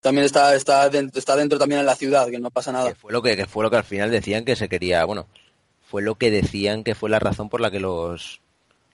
[0.00, 2.88] También está, está, dentro, está dentro también en la ciudad, que no pasa nada.
[2.88, 5.26] Que fue lo que, que fue lo que al final decían que se quería, bueno,
[5.88, 8.40] fue lo que decían que fue la razón por la que los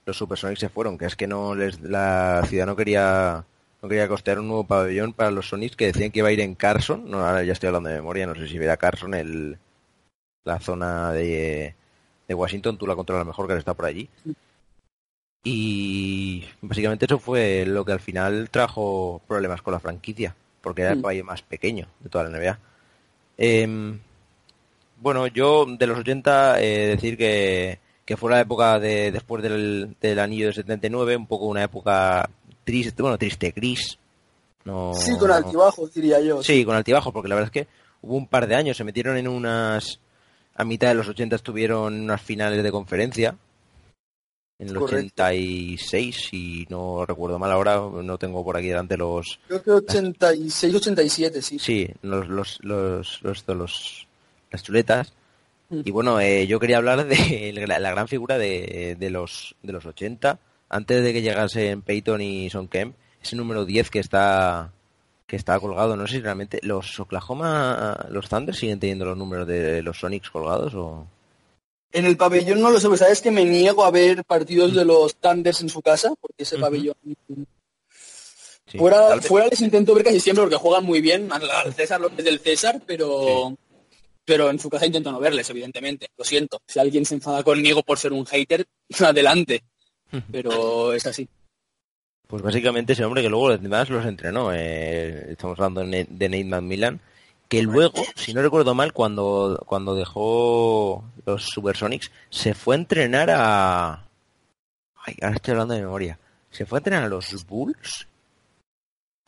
[0.05, 3.43] los Supersonics se fueron, que es que no les la ciudad no quería
[3.81, 6.39] no quería costear un nuevo pabellón para los Sonics que decían que iba a ir
[6.41, 9.57] en Carson, no ahora ya estoy hablando de memoria, no sé si era Carson el
[10.43, 11.73] la zona de,
[12.27, 14.07] de Washington, tú la controlas mejor que está por allí.
[15.43, 20.91] Y básicamente eso fue lo que al final trajo problemas con la franquicia, porque era
[20.91, 21.01] el Mm.
[21.01, 22.59] país más pequeño de toda la NBA.
[23.37, 23.99] Em,
[24.99, 29.95] bueno, yo de los 80 eh, decir que, que fue la época de después del,
[29.99, 32.29] del anillo de 79, un poco una época
[32.63, 33.97] triste, bueno, triste, gris.
[34.63, 36.41] No, Sí, con altibajos, diría yo.
[36.41, 37.69] Sí, con altibajos, porque la verdad es que
[38.01, 39.99] hubo un par de años, se metieron en unas...
[40.55, 43.35] A mitad de los 80 estuvieron unas finales de conferencia.
[44.57, 45.23] En el Correcto.
[45.23, 49.37] 86, si no recuerdo mal ahora, no tengo por aquí delante los...
[49.47, 51.59] Creo que 86, 87, sí.
[51.59, 54.07] Sí, los, los, los, los, los-
[54.51, 55.11] las chuletas.
[55.69, 59.85] Y bueno, eh, yo quería hablar de la, gran figura de, de los de los
[59.85, 64.71] 80, antes de que llegasen Peyton y Son Kemp, ese número 10 que está
[65.27, 69.47] que está colgado, no sé si realmente los Oklahoma, los Thunder siguen teniendo los números
[69.47, 71.07] de los Sonics colgados o
[71.91, 74.85] En el pabellón no lo sé, pues sabes que me niego a ver partidos de
[74.85, 76.95] los Thunders en su casa, porque ese pabellón...
[78.67, 82.01] Sí, fuera, fuera les intento ver casi siempre porque juegan muy bien, al, al César
[82.01, 83.57] lo que es del César, pero...
[84.25, 86.07] Pero en su casa intento no verles, evidentemente.
[86.17, 86.59] Lo siento.
[86.67, 88.65] Si alguien se enfada conmigo por ser un hater,
[88.99, 89.63] adelante.
[90.31, 91.27] Pero es así.
[92.27, 94.51] Pues básicamente ese hombre que luego además los entrenó.
[94.53, 96.99] eh, estamos hablando de Nate McMillan.
[97.47, 103.29] Que luego, si no recuerdo mal, cuando, cuando dejó los Supersonics, se fue a entrenar
[103.29, 104.07] a...
[104.95, 106.17] Ay, ahora estoy hablando de memoria.
[106.49, 108.07] ¿Se fue a entrenar a los Bulls?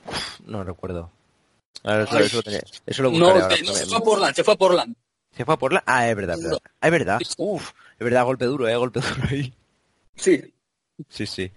[0.08, 1.12] Uf, no recuerdo.
[1.84, 3.50] Ahora eso, lo tenía- eso lo No, ahora.
[3.64, 4.96] no, se fue a Portland, se fue a Portland.
[5.36, 5.84] ¿Se fue a Portland?
[5.86, 6.60] Ah, es verdad, es verdad.
[6.82, 7.20] Ah, es verdad.
[7.38, 9.54] Uf, es verdad, golpe duro, eh, golpe duro ahí.
[10.16, 10.42] Sí.
[11.10, 11.52] Sí, sí.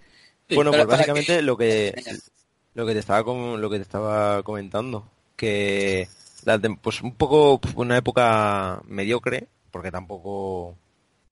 [0.48, 1.94] Sí, bueno, pues básicamente que- lo que
[2.74, 6.08] lo que te estaba lo que te estaba comentando que
[6.44, 10.76] la pues un poco pues, una época mediocre porque tampoco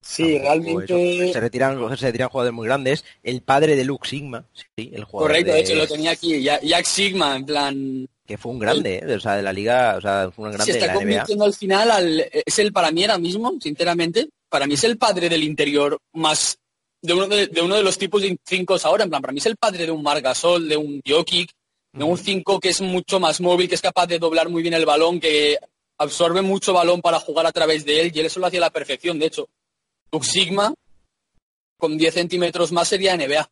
[0.01, 0.43] Sí, tampoco
[0.81, 1.25] realmente...
[1.25, 1.33] eso.
[1.35, 5.31] se retiran se retiran jugadores muy grandes el padre de Luke Sigma sí el jugador
[5.31, 6.43] Correcto, de- de hecho lo tenía aquí.
[6.43, 8.09] Jack Sigma, en plan...
[8.29, 9.15] que fue un grande ¿eh?
[9.15, 11.01] o sea de la liga o sea fue un grande Se de está la NBA
[11.01, 12.21] convirtiendo al final al...
[12.47, 16.59] Es el, para mí ahora mismo, sinceramente, para mí es el padre del interior más...
[17.01, 19.39] De uno de, de uno de los tipos de cinco ahora, en plan, para mí
[19.39, 21.53] es el padre de un Margasol, de un Jokic,
[21.93, 24.75] de un 5 que es mucho más móvil, que es capaz de doblar muy bien
[24.75, 25.59] el balón, que
[25.99, 28.67] absorbe mucho balón para jugar a través de él, y él eso lo hacía a
[28.67, 29.19] la perfección.
[29.19, 29.49] De hecho,
[30.13, 30.75] Luke Sigma,
[31.79, 33.49] con 10 centímetros más, sería NBA.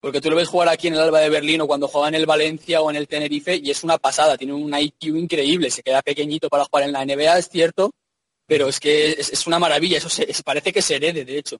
[0.00, 2.14] Porque tú lo ves jugar aquí en el Alba de Berlín o cuando juega en
[2.14, 5.82] el Valencia o en el Tenerife y es una pasada, tiene un IQ increíble, se
[5.82, 7.90] queda pequeñito para jugar en la NBA, es cierto,
[8.46, 11.38] pero es que es, es una maravilla, eso se- es- parece que se herede, de
[11.38, 11.58] hecho.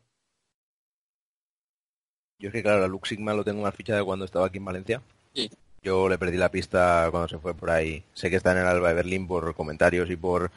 [2.38, 4.56] yo es que claro a Luke Sigma lo tengo más ficha de cuando estaba aquí
[4.58, 5.02] en Valencia
[5.34, 5.50] Sí.
[5.82, 8.66] yo le perdí la pista cuando se fue por ahí sé que está en el
[8.66, 10.50] Alba de Berlín por comentarios y por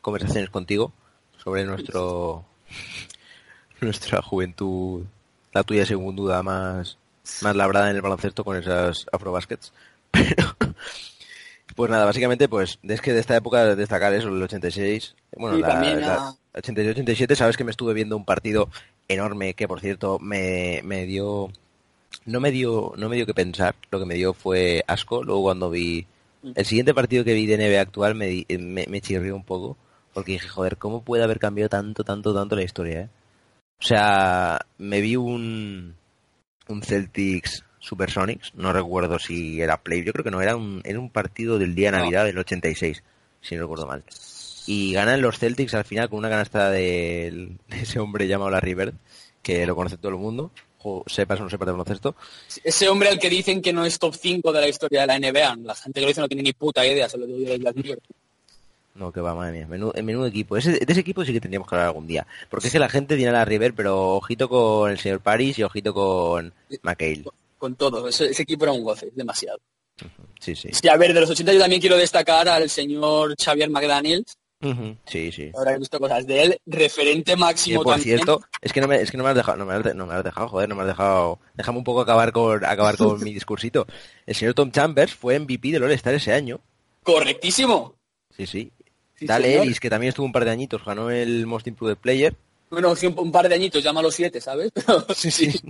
[0.00, 0.92] conversaciones contigo
[1.36, 2.44] sobre nuestro
[3.80, 5.04] nuestra juventud,
[5.52, 6.98] la tuya sin duda más,
[7.42, 9.72] más labrada en el baloncesto con esas afrobaskets.
[10.10, 10.56] Pero,
[11.76, 15.62] pues nada, básicamente, pues es que de esta época destacar eso, el 86, bueno, Y
[15.62, 15.68] la,
[16.00, 18.68] la a- 86-87, sabes que me estuve viendo un partido
[19.06, 21.50] enorme que, por cierto, me, me dio,
[22.26, 25.42] no me dio, no me dio que pensar, lo que me dio fue asco, luego
[25.42, 26.06] cuando vi
[26.54, 29.76] el siguiente partido que vi de NBA actual me, di- me, me chirrió un poco,
[30.14, 33.08] porque dije, joder, ¿cómo puede haber cambiado tanto, tanto, tanto la historia, eh?
[33.80, 35.94] O sea, me vi un,
[36.68, 40.98] un Celtics Supersonics, no recuerdo si era play, yo creo que no, era un, era
[40.98, 42.04] un partido del día de No.
[42.04, 43.02] Navidad del 86,
[43.40, 44.04] si no recuerdo mal.
[44.66, 48.94] Y ganan los Celtics al final con una canasta de ese hombre llamado Larry Bird,
[49.42, 50.52] que lo conoce todo el mundo,
[50.82, 52.16] o sepas o no sepas de baloncesto.
[52.62, 55.18] Ese hombre al que dicen que no es top 5 de la historia de la
[55.18, 57.58] NBA, la gente que lo dice no tiene ni puta idea, se lo digo yo
[57.58, 57.68] desde
[58.98, 59.66] No, que va, madre mía.
[59.68, 60.56] Menudo, menudo equipo.
[60.56, 62.26] Ese, de ese equipo sí que tendríamos que hablar algún día.
[62.50, 65.58] Porque es que la gente tiene a la River, pero ojito con el señor Paris
[65.58, 67.24] y ojito con McHale.
[67.58, 69.58] Con todo, ese, ese equipo era un goce, demasiado.
[70.40, 70.68] Sí, sí.
[70.72, 74.36] Sí, a ver, de los 80 yo también quiero destacar al señor Xavier McDaniels,
[75.06, 75.52] Sí, sí.
[75.54, 78.16] ahora he visto cosas de él, referente máximo por también.
[78.18, 80.06] cierto, es que no me, es que no me has dejado, no me has, no
[80.06, 81.38] me has dejado, joder, no me has dejado.
[81.54, 83.86] Déjame un poco acabar con, acabar con mi discursito.
[84.26, 86.60] El señor Tom Chambers fue MVP del All-Star ese año.
[87.04, 87.94] Correctísimo.
[88.36, 88.72] Sí, sí.
[89.18, 89.64] Sí, Dale señor.
[89.64, 92.36] Ellis, que también estuvo un par de añitos, ganó el Most Improved Player.
[92.70, 94.70] Bueno, sí, un, par de añitos, llámalo siete, ¿sabes?
[94.74, 95.60] Pero, Sí, sí.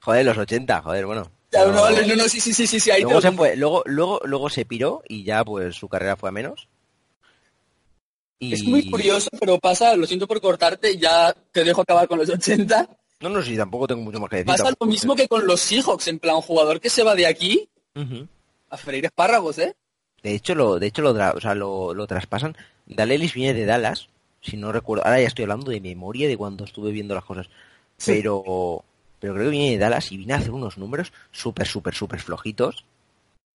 [0.00, 1.30] Joder, los 80, joder, bueno.
[1.52, 3.56] Ya, no, no, no, sí, sí, sí, sí, sí, ahí luego, te lo se fue,
[3.56, 6.68] luego, luego, luego se piró y ya pues su carrera fue a menos.
[8.40, 8.52] Y...
[8.52, 12.28] Es muy curioso, pero pasa, lo siento por cortarte, ya te dejo acabar con los
[12.28, 12.88] 80.
[13.20, 14.48] No, no, sí, tampoco tengo mucho más que decir.
[14.48, 17.68] Pasa lo mismo que con los Seahawks, en plan, jugador que se va de aquí
[18.68, 19.74] a freír espárragos, ¿eh?
[20.22, 22.56] De hecho, lo, de hecho lo, o sea, lo, lo traspasan.
[22.86, 24.08] Dalelis viene de Dallas,
[24.40, 25.04] si no recuerdo.
[25.04, 27.48] Ahora ya estoy hablando de memoria de cuando estuve viendo las cosas.
[27.96, 28.12] Sí.
[28.14, 28.84] Pero,
[29.18, 32.20] pero creo que viene de Dallas y viene a hacer unos números súper, súper, súper
[32.20, 32.84] flojitos.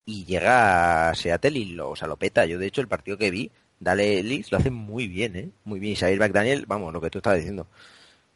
[0.05, 2.45] Y llega a Seattle y lo, o sea, lo peta.
[2.45, 5.49] Yo, de hecho, el partido que vi, Dalelis lo hace muy bien, ¿eh?
[5.63, 5.93] Muy bien.
[5.93, 7.67] Y Xavier McDaniel, vamos, lo que tú estabas diciendo.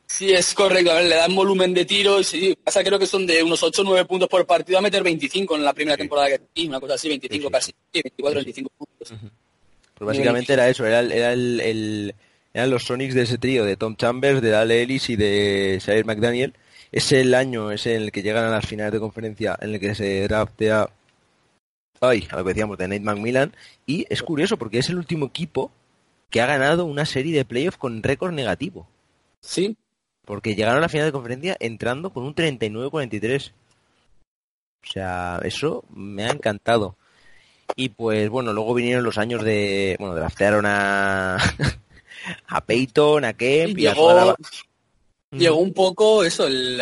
[0.08, 0.92] Sí, es correcto.
[0.92, 3.62] A ver, le dan volumen de tiro y sí, pasa creo que son de unos
[3.64, 6.68] 8 o 9 puntos por partido a meter 25 en la primera temporada que sí,
[6.68, 7.52] una cosa así, 25 Sí, sí.
[7.52, 7.72] casi.
[7.94, 8.62] Sí, 24, Sí, sí.
[8.64, 9.14] 25 puntos.
[9.96, 12.16] Pues básicamente era eso, era, el- era el, el-
[12.54, 16.06] eran los Sonics de ese trío, de Tom Chambers, de Dale Ellis y de Xavier
[16.06, 16.54] McDaniel.
[16.92, 19.96] Es el año, es el que llegan a las finales de conferencia, en el que
[19.96, 20.90] se draftea,
[22.00, 23.54] ay, a lo que decíamos, de Nate McMillan.
[23.86, 25.72] Y es curioso porque es el último equipo
[26.30, 28.88] que ha ganado una serie de playoffs con récord negativo.
[29.42, 29.76] Sí,
[30.26, 33.52] Porque llegaron a la final de conferencia entrando con un 39-43.
[34.84, 36.98] O sea, eso me ha encantado.
[37.76, 39.96] Y pues bueno, luego vinieron los años de...
[40.00, 41.38] Bueno, draftearon a...
[42.48, 44.36] a Peyton, a Kemp y a llegó,
[45.32, 46.82] llegó un poco eso, el,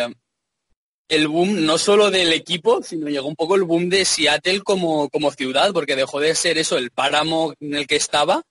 [1.08, 5.08] el boom no solo del equipo, sino llegó un poco el boom de Seattle como,
[5.08, 8.42] como ciudad, porque dejó de ser eso, el páramo en el que estaba.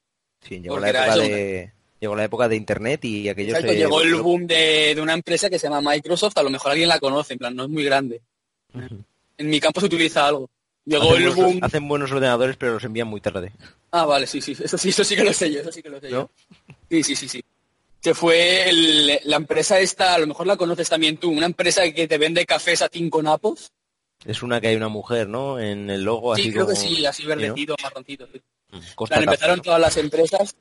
[0.42, 1.74] Sí, llegó la era época eso, de...
[2.04, 3.78] Llegó la época de internet y aquello Exacto, se...
[3.78, 6.90] llegó el boom de, de una empresa que se llama Microsoft, a lo mejor alguien
[6.90, 8.22] la conoce, en plan, no es muy grande.
[8.74, 9.06] Ujú.
[9.38, 10.50] En mi campo se utiliza algo.
[10.84, 11.60] Llegó Hacen el buenos, boom.
[11.64, 13.54] hacen buenos ordenadores pero los envían muy tarde.
[13.92, 15.90] Ah, vale, sí, sí, eso sí, eso sí que lo sé yo, eso sí que
[15.90, 16.30] lo sé ¿No?
[16.30, 16.30] yo.
[16.90, 17.44] Sí, sí, sí, sí.
[18.02, 21.90] Que fue el- la empresa esta, a lo mejor la conoces también tú, una empresa
[21.90, 23.72] que te vende cafés a cinco napos.
[24.26, 25.58] Es una que hay una mujer, ¿no?
[25.58, 27.30] En el logo Sí, así creo que como- sí, así ¿no?
[27.30, 28.28] verdecido, marroncito.
[28.34, 28.42] sí.
[28.74, 29.64] Mm, plan, empezaron ¿no?
[29.64, 30.54] todas las empresas,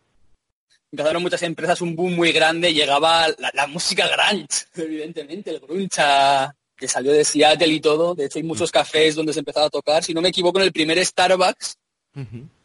[0.92, 6.00] empezaron muchas empresas, un boom muy grande, llegaba la, la música grunge, evidentemente, el grunge
[6.00, 8.14] a- que salió de Seattle y todo.
[8.14, 10.02] De hecho, hay muchos cafés donde se empezaba a tocar.
[10.02, 11.76] Si no me equivoco, en el primer Starbucks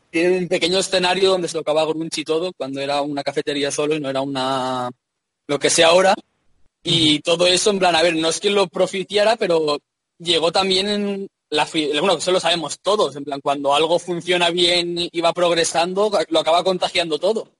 [0.09, 3.93] tiene un pequeño escenario donde se tocaba grunge y todo, cuando era una cafetería solo
[3.95, 4.89] y no era una
[5.47, 6.15] lo que sea ahora.
[6.83, 9.77] Y todo eso, en plan, a ver, no es que lo propiciara, pero
[10.19, 14.95] llegó también en la bueno, eso lo sabemos todos, en plan, cuando algo funciona bien
[15.11, 17.51] y va progresando, lo acaba contagiando todo.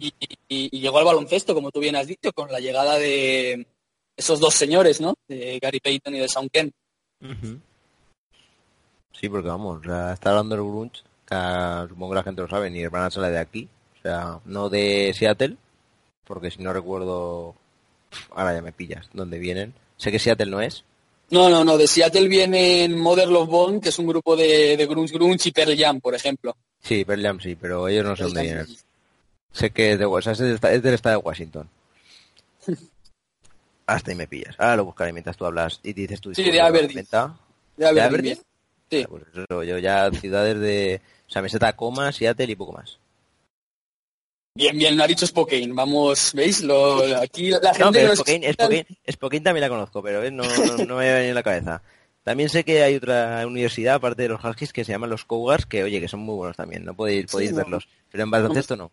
[0.00, 0.12] Y,
[0.48, 3.66] y- y llegó al baloncesto, como tú bien has dicho, con la llegada de
[4.16, 5.14] esos dos señores, ¿no?
[5.28, 6.72] De Gary Payton y de Sean Kemp.
[7.20, 7.58] Ujú.
[9.12, 12.48] Sí, porque vamos, o sea, está hablando del grunge, que supongo que la gente lo
[12.48, 15.56] sabe, ni hermana sale de aquí, o sea, no de Seattle,
[16.24, 17.54] porque si no recuerdo,
[18.30, 19.74] ahora ya me pillas, dónde vienen.
[19.96, 20.84] Sé que Seattle no es,
[21.30, 24.86] No, no, no, de Seattle vienen Mother Love Bone, que es un grupo de, de
[24.86, 26.56] grunge grunge y Pearl Jam, por ejemplo.
[26.80, 28.66] sí, Pearl Jam sí, pero ellos no sé dónde vienen.
[29.52, 31.68] Sé que es, de, o sea, es, del, esta- es del estado de Washington.
[33.86, 34.54] Hasta ahí me pillas.
[34.58, 37.06] Ahora lo buscaré mientras tú hablas y dices tu Sí, de Aberdeen.
[37.76, 38.38] De Aberdeen.
[38.90, 39.06] Sí.
[39.08, 42.98] Pues eso, yo ya ciudades de, o sea, meseta coma, Seattle y poco más.
[44.54, 45.72] Bien, bien, no ha dicho Spokane.
[45.72, 46.62] Vamos, ¿veis?
[46.62, 50.42] Lo, aquí la gente No, pero Spokane, Spokane, Spokane también la conozco, pero eh, no,
[50.42, 51.82] no, no me ha venido en la cabeza.
[52.24, 55.64] También sé que hay otra universidad, aparte de los Huskies, que se llaman los Cougars,
[55.64, 57.88] que oye, que son muy buenos también, no podéis, podéis verlos.
[58.10, 58.90] Pero en baloncesto no.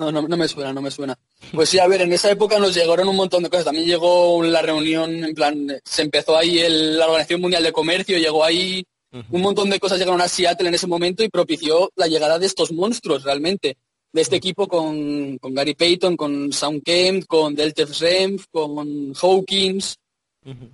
[0.00, 1.14] No, no, no me suena, no me suena.
[1.52, 3.66] Pues sí, a ver, en esa época nos llegaron un montón de cosas.
[3.66, 8.16] También llegó la reunión, en plan, se empezó ahí el- la Organización Mundial de Comercio,
[8.16, 8.82] llegó ahí
[9.30, 12.46] un montón de cosas llegaron a Seattle en ese momento y propició la llegada de
[12.46, 13.76] estos monstruos realmente.
[14.12, 19.96] De este equipo con, con Gary Payton, con Sean Kemp, con Deltef Remf, con Hawkins.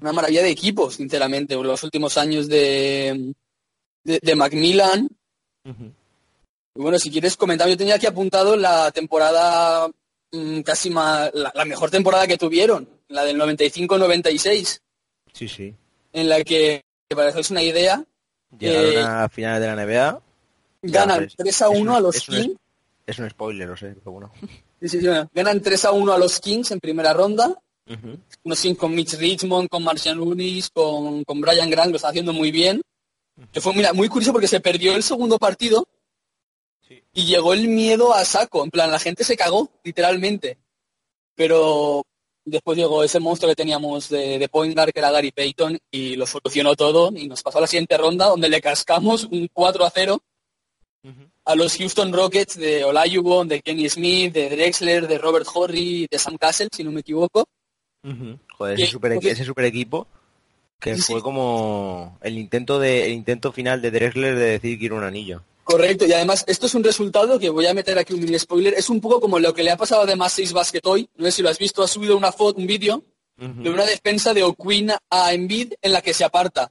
[0.00, 3.34] Una maravilla de equipos, sinceramente, los últimos años de,
[4.04, 5.08] de, de Macmillan.
[6.76, 9.88] Y bueno, si quieres comentar, yo tenía aquí apuntado la temporada
[10.32, 14.80] mm, casi más, la, la mejor temporada que tuvieron, la del 95-96,
[15.32, 15.74] Sí, sí.
[16.12, 18.04] en la que, para que os hagáis una idea,
[18.58, 20.20] Llegaron Eh, a finales de la NBA.
[20.82, 22.56] Ya, ganan pues, 3 a es 1 un- a los es un- Kings.
[23.06, 24.32] Es un spoiler, lo sé, pero bueno.
[24.80, 27.48] Sí, sí, sí, bueno, ganan 3 a 1 a los Kings en primera ronda.
[27.88, 28.18] Ujú.
[28.44, 32.32] Unos Kings con Mitch Richmond, con Marcian Lunis, con, con Brian Grant, lo está haciendo
[32.32, 32.80] muy bien.
[33.52, 35.86] Que fue, mira, muy curioso porque se perdió el segundo partido
[37.12, 38.62] y llegó el miedo a saco.
[38.64, 40.58] En plan, la gente se cagó, literalmente.
[41.34, 42.02] Pero
[42.44, 46.16] después llegó ese monstruo que teníamos de, de point guard, que era Gary Payton, y
[46.16, 49.84] lo solucionó todo y nos pasó a la siguiente ronda donde le cascamos un 4
[49.84, 50.20] a 0
[51.44, 56.18] a los Houston Rockets de Olajuwon, de Kenny Smith, de Drexler, de Robert Horry, de
[56.18, 57.44] Sam Cassell, si no me equivoco.
[58.58, 60.06] Joder, Y- ese super, ese super equipo.
[60.80, 64.78] Que Sí, fue como el intento de el intento final de Drexler de decir que
[64.80, 65.42] quiere un anillo.
[65.66, 68.74] Correcto, y además esto es un resultado que voy a meter aquí un mini spoiler,
[68.74, 71.24] es un poco como lo que le ha pasado a más 6 Basket hoy, no
[71.24, 73.02] sé si lo has visto, ha subido una foto, un vídeo
[73.36, 76.70] de una defensa de O'Quinn a Embiid en la que se aparta.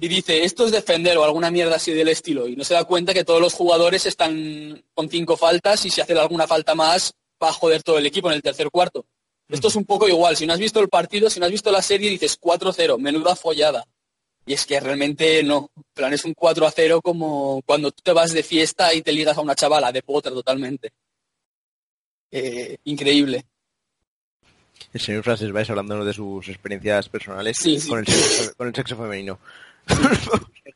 [0.00, 2.84] Y dice, esto es defender o alguna mierda así del estilo, y no se da
[2.84, 7.12] cuenta que todos los jugadores están con cinco faltas y si hace alguna falta más
[7.42, 9.04] va a joder todo el equipo en el tercer cuarto.
[9.46, 11.70] Esto es un poco igual, si no has visto el partido, si no has visto
[11.70, 13.86] la serie, dices 4-0, menuda follada.
[14.46, 15.70] Y es que realmente no.
[15.92, 19.12] Plan, es un 4 a 0 como cuando tú te vas de fiesta y te
[19.12, 20.92] ligas a una chavala de Potter totalmente.
[22.30, 23.44] Eh, increíble.
[24.92, 27.88] El señor Francis Weiss hablándonos de sus experiencias personales Sí, sí.
[27.88, 29.38] Con, el sexo, con el sexo femenino.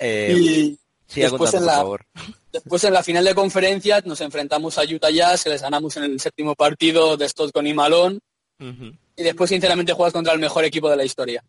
[0.00, 2.06] eh, Y siga después contando, en por la- favor.
[2.52, 6.04] después en la final de conferencia nos enfrentamos a Utah Jazz, que les ganamos en
[6.04, 8.18] el séptimo partido de Stockton y Malone.
[8.58, 11.42] Y después, sinceramente, juegas contra el mejor equipo de la historia.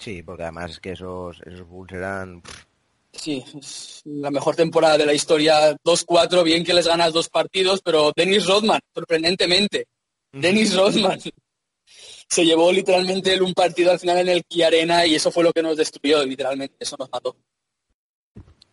[0.00, 2.42] Sí, porque además es que esos, esos Bulls eran...
[3.12, 3.44] Sí,
[4.04, 5.76] la mejor temporada de la historia.
[5.84, 9.86] 2-4, bien que les ganas dos partidos, pero Dennis Rodman, sorprendentemente.
[10.32, 11.20] Dennis Rodman
[12.28, 15.52] se llevó literalmente un partido al final en el Kia Arena y eso fue lo
[15.52, 16.76] que nos destruyó, literalmente.
[16.78, 17.36] Eso nos mató.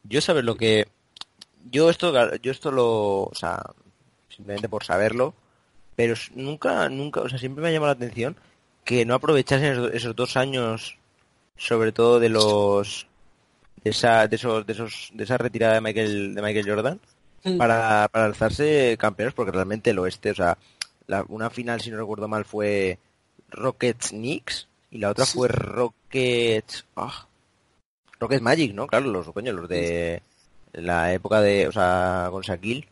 [0.04, 0.88] Yo sabes lo que...
[1.70, 3.24] Yo esto, yo esto lo...
[3.24, 3.62] O sea,
[4.30, 5.34] simplemente por saberlo,
[5.98, 8.38] pero nunca, nunca, o sea, siempre me ha llamado la atención
[8.86, 10.98] que no aprovechasen esos dos años,
[11.58, 13.08] sobre todo de los...
[13.84, 17.00] De esa, de esos, de esos, de esa retirada de Michael, de Michael Jordan,
[17.58, 20.58] para, para alzarse campeones, porque realmente el oeste, o sea,
[21.06, 22.98] la- una final, si no recuerdo mal, fue
[23.50, 25.38] Rockets Knicks y la otra Sí.
[25.38, 27.28] fue Rockets, ah,
[28.20, 28.88] Rockets Magic, ¿no?
[28.88, 30.22] Claro, los coño, los de
[30.74, 32.88] la época de, o sea, con Shaquille.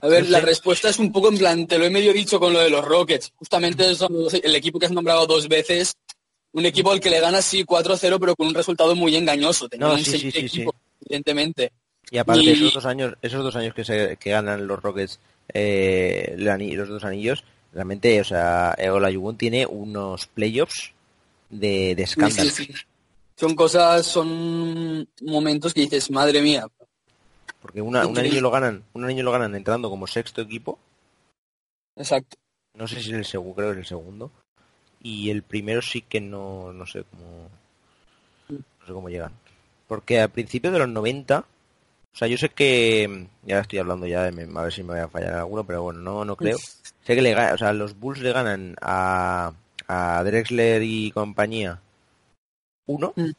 [0.00, 0.46] A ver, No la sé.
[0.46, 2.84] respuesta es un poco en plan, te lo he medio dicho con lo de los
[2.84, 3.32] Rockets.
[3.36, 4.12] Justamente son
[4.42, 5.92] el equipo que has nombrado dos veces,
[6.58, 9.68] un equipo al que le ganas sí 4-0, pero con un resultado muy engañoso.
[9.68, 10.74] Tenía No, un sí, sí, sí, equipo,
[11.06, 11.72] evidentemente.
[12.10, 15.20] Y aparte, Y- esos dos años, esos dos años que se que ganan los Rockets,
[15.52, 20.92] eh, los dos anillos, realmente, o sea, Olajuwon tiene unos playoffs
[21.50, 22.50] de, de escándalo.
[23.36, 26.66] Son cosas, son momentos que dices, madre mía.
[27.60, 30.78] Porque una, un anillo lo ganan, un anillo lo ganan entrando como sexto equipo,
[31.96, 32.36] Exacto.
[32.74, 34.30] no sé si es el segundo, creo que es el segundo.
[35.02, 37.48] Y el primero sí que no, no sé cómo,
[38.48, 39.32] no sé cómo llegan.
[39.86, 44.30] Porque a principios de los 90, o sea, yo sé que, ya estoy hablando ya,
[44.30, 46.58] de, a ver si me voy a fallar alguno, pero bueno, no, no creo.
[46.58, 49.52] Sé que le o sea, los Bulls le ganan a,
[49.86, 51.80] a Drexler y compañía
[52.88, 53.12] uno.
[53.14, 53.30] Mm.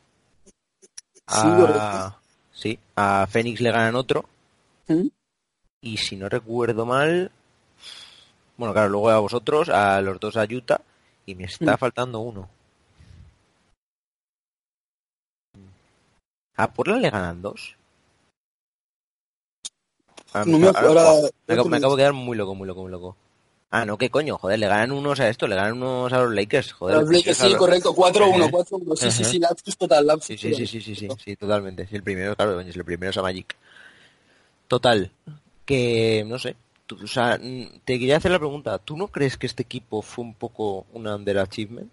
[1.28, 2.18] A,
[2.52, 4.26] sí, a Phoenix le ganan otro.
[4.88, 5.08] ¿Mm?
[5.82, 7.32] Y si no recuerdo mal,
[8.58, 10.82] bueno, claro, luego a vosotros, a los dos a Utah,
[11.30, 11.78] y me está Mm.
[11.78, 12.50] faltando uno.
[16.58, 17.76] A Portland le ganan dos.
[20.34, 22.82] Ah, No me ahora- ahora- me acabo, me acabo de quedar muy loco, muy loco,
[22.82, 23.16] muy loco.
[23.72, 26.34] Ah, no, qué coño, joder, le ganan unos a esto, le ganan unos a los
[26.34, 26.98] Lakers, joder.
[27.02, 28.52] Los Lakers, sí, los- correcto, 4-1, Ajá.
[28.52, 28.96] 4-1.
[28.96, 30.68] Sí, sí, sí, lapsus total, lapsus Sí, sí, total.
[30.68, 31.86] sí, sí, sí, sí, sí, totalmente.
[31.88, 33.56] Sí, el primero, claro, el primero es a Magic.
[34.68, 35.12] Total,
[35.66, 36.56] que, no sé,
[36.90, 40.26] tú- o sea, te quería hacer la pregunta, ¿tú no crees que este equipo fue
[40.26, 41.92] un poco un underachievement?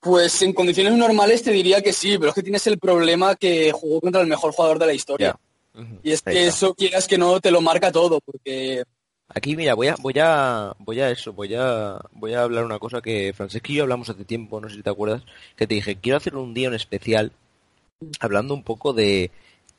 [0.00, 3.70] Pues en condiciones normales te diría que sí, pero es que tienes el problema que
[3.72, 5.36] jugó contra el mejor jugador de la historia.
[6.02, 8.82] Y es que eso quieras que no te lo marca todo, porque
[9.34, 12.78] Aquí, mira, voy a, voy a, voy a eso, voy a, voy a hablar una
[12.78, 15.22] cosa que Francesco y yo hablamos hace tiempo, no sé si te acuerdas,
[15.56, 17.32] que te dije, quiero hacer un día en especial
[18.20, 19.30] hablando un poco de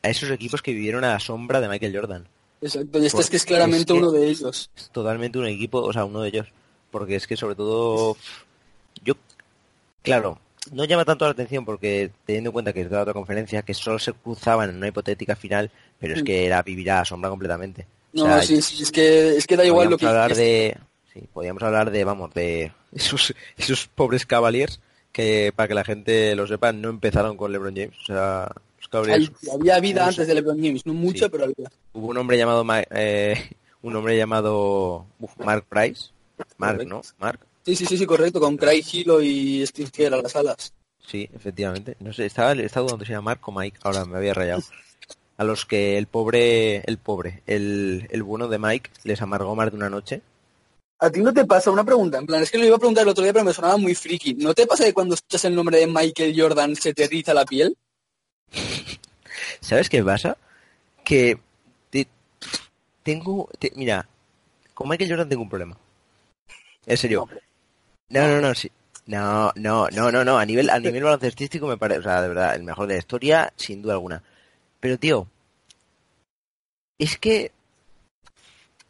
[0.01, 2.27] a esos equipos que vivieron a la sombra de Michael Jordan.
[2.63, 4.69] Exacto, y este Pues es que es claramente es que- uno de ellos.
[4.75, 6.47] Es totalmente un equipo, o sea, uno de ellos,
[6.91, 8.17] porque es que sobre todo,
[9.03, 9.13] yo,
[10.01, 10.39] claro,
[10.71, 13.61] no llama tanto la atención porque teniendo en cuenta que es de la otra conferencia,
[13.63, 16.25] que solo se cruzaban en una hipotética final, pero es Mm.
[16.25, 17.85] que era vivir a la sombra completamente.
[18.15, 20.77] O No, sea, sí, sí, es que, es que da igual lo que hablar de
[21.13, 24.79] sí, podíamos hablar de vamos de esos esos pobres Cavaliers
[25.11, 28.51] que para que la gente lo sepa no empezaron con LeBron James o sea
[28.97, 31.29] había vida antes de LeBron James, no mucha, Sí.
[31.31, 31.69] pero había.
[31.93, 33.35] hubo un hombre llamado Ma- eh,
[33.81, 36.09] un hombre llamado uf, Mark Price
[36.57, 36.95] Mark Correcto.
[36.95, 40.35] no Mark Sí, sí, sí, sí, correcto, con Craig Hilo y Steve Kerr a las
[40.35, 40.73] alas.
[41.05, 44.33] sí efectivamente no sé estaba estaba dudando si era Mark o Mike ahora me había
[44.33, 44.61] rayado
[45.37, 49.71] a los que el pobre el pobre el, el bueno de Mike les amargó más
[49.71, 50.21] de una noche
[50.99, 52.17] ¿A ti no te pasa una pregunta?
[52.17, 53.93] En plan, es que lo iba a preguntar el otro día, pero me sonaba muy
[53.93, 54.35] friki.
[54.35, 57.43] ¿No te pasa que cuando escuchas el nombre de Michael Jordan se te riza la
[57.43, 57.75] piel?
[59.63, 60.37] ¿Sabes qué pasa?
[61.03, 61.37] Que
[61.89, 62.07] te-
[63.03, 64.07] tengo, te- mira,
[64.73, 65.77] con Michael Jordan tengo un problema.
[66.85, 67.27] En serio,
[68.09, 68.71] No, no, no, sí.
[69.07, 70.37] No, no, no, no, no.
[70.37, 72.99] A nivel, a nivel baloncestístico me parece, o sea, de verdad, el mejor de la
[72.99, 74.23] historia, sin duda alguna.
[74.79, 75.27] Pero, tío,
[76.97, 77.51] es que,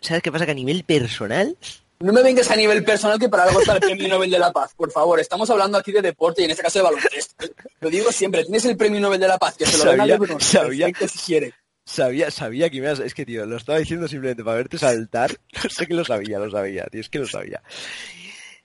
[0.01, 0.45] ¿sabes qué pasa?
[0.45, 1.57] Que a nivel personal,
[2.03, 4.51] No me vengas a nivel personal que para algo está el Premio Nobel de la
[4.51, 5.19] Paz, por favor.
[5.21, 7.45] Estamos hablando aquí de deporte y en este caso de baloncesto.
[7.79, 10.41] Lo digo siempre, tienes el Premio Nobel de la Paz, que se lo Sabía- LeBron,
[10.41, 11.53] sabía- perfecto si quiere.
[11.85, 15.31] sabía, sabía que me ibas, es que, tío, lo estaba diciendo simplemente para verte saltar.
[15.63, 17.61] No sé que lo sabía, lo sabía, tío, es que lo sabía.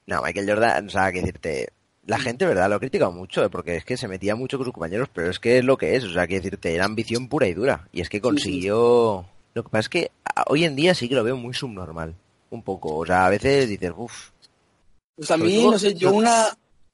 [0.07, 1.69] No, Michael Jordan, o sea, que decirte,
[2.07, 2.69] la gente, ¿verdad?
[2.69, 5.31] Lo ha criticado mucho, eh, porque es que se metía mucho con sus compañeros, pero
[5.31, 7.87] es que es lo que es, o sea, que decirte, era ambición pura y dura.
[7.93, 9.27] Y es que consiguió...
[9.55, 12.15] Lo que pasa es que a- hoy en día sí que lo veo muy subnormal.
[12.51, 14.31] Un poco, o sea, a veces dices, uff,
[15.17, 16.47] Pues a mí, todo- no sé, yo una...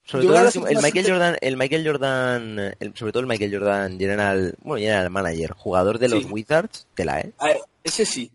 [0.07, 3.99] Sobre yo todo el, Michael Jordan, el Michael Jordan, el- sobre todo el Michael Jordan
[3.99, 6.29] General, bueno, General Manager, jugador de los Sí.
[6.31, 7.33] Wizards, tela, ¿eh?
[7.39, 8.31] a ver, ese sí.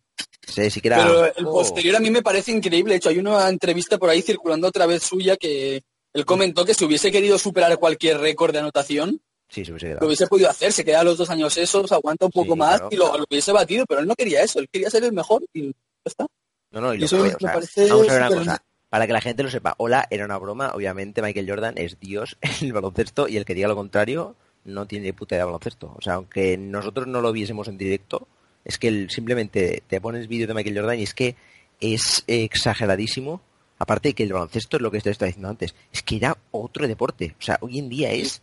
[0.48, 0.98] Sí, sí que era...
[1.04, 2.94] Pero el oh, posterior a mí me parece increíble.
[2.94, 6.74] De hecho, hay una entrevista por ahí circulando otra vez suya que él comentó que
[6.74, 10.72] si hubiese querido superar cualquier récord de anotación, Sí, se hubiese lo hubiese podido hacer.
[10.72, 13.26] Se queda los dos años esos, aguanta un poco Sí, más claro, y lo, lo
[13.30, 14.60] hubiese batido, pero él no quería eso.
[14.60, 15.72] Él quería ser el mejor y ya
[16.06, 16.26] está.
[16.72, 18.64] No, no, y lo eso fue, o sea, parece vamos a ver una cosa.
[18.90, 20.72] Para que la gente lo sepa, hola, era una broma.
[20.74, 24.86] Obviamente Michael Jordan es Dios en el baloncesto y el que diga lo contrario no
[24.86, 25.94] tiene puta idea de baloncesto.
[25.98, 28.28] O sea, aunque nosotros no lo viésemos en directo,
[28.66, 31.36] es que el- simplemente te pones vídeo de Michael Jordan y es que
[31.80, 33.42] es exageradísimo.
[33.82, 36.38] Aparte de que el baloncesto es lo que te estaba diciendo antes, es que era
[36.52, 37.36] otro deporte.
[37.40, 38.42] O sea, hoy en día es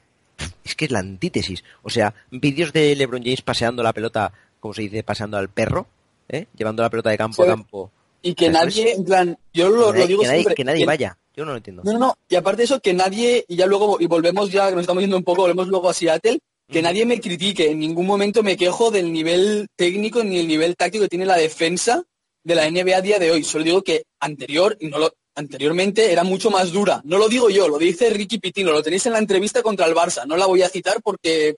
[0.65, 1.63] es que es la antítesis.
[1.83, 5.87] O sea, vídeos de LeBron James paseando la pelota, como se dice, paseando al perro,
[6.29, 6.47] ¿eh?
[6.57, 7.49] llevando la pelota de campo Sí.
[7.49, 7.91] a campo.
[8.31, 10.55] Y que nadie, en plan, yo lo, lo digo que nadie- siempre.
[10.55, 11.19] que nadie que- vaya.
[11.35, 11.83] Yo no lo entiendo.
[11.85, 12.19] No, no, no.
[12.29, 15.03] Y aparte de eso, que nadie, y ya luego, y volvemos ya, que nos estamos
[15.03, 16.39] yendo un poco, volvemos luego a Seattle,
[16.71, 17.71] que nadie me critique.
[17.71, 21.37] En ningún momento me quejo del nivel técnico ni el nivel táctico que tiene la
[21.37, 22.03] defensa
[22.43, 23.45] de la NBA a día de hoy.
[23.45, 27.03] Solo digo que anterior, y no lo, anteriormente era mucho más dura.
[27.05, 29.95] No lo digo yo, lo dice Ricky Pitino, lo tenéis en la entrevista contra el
[29.95, 30.27] Barça.
[30.27, 31.57] No la voy a citar porque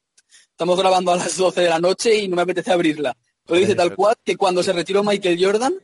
[0.51, 3.17] estamos grabando a las 12 de la noche y no me apetece abrirla.
[3.47, 5.75] Pero dice tal cual que cuando se retiró Michael Jordan.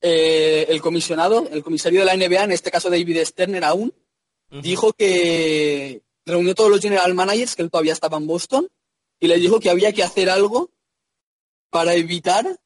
[0.00, 3.92] Eh, el comisionado, el comisario de la NBA, en este caso David Stern aún,
[4.50, 8.68] dijo que reunió todos los general managers, que él todavía estaba en Boston,
[9.20, 10.70] y les dijo que había que hacer algo
[11.70, 12.58] para evitar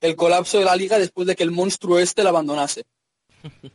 [0.00, 2.84] el colapso de la liga después de que el monstruo este la abandonase.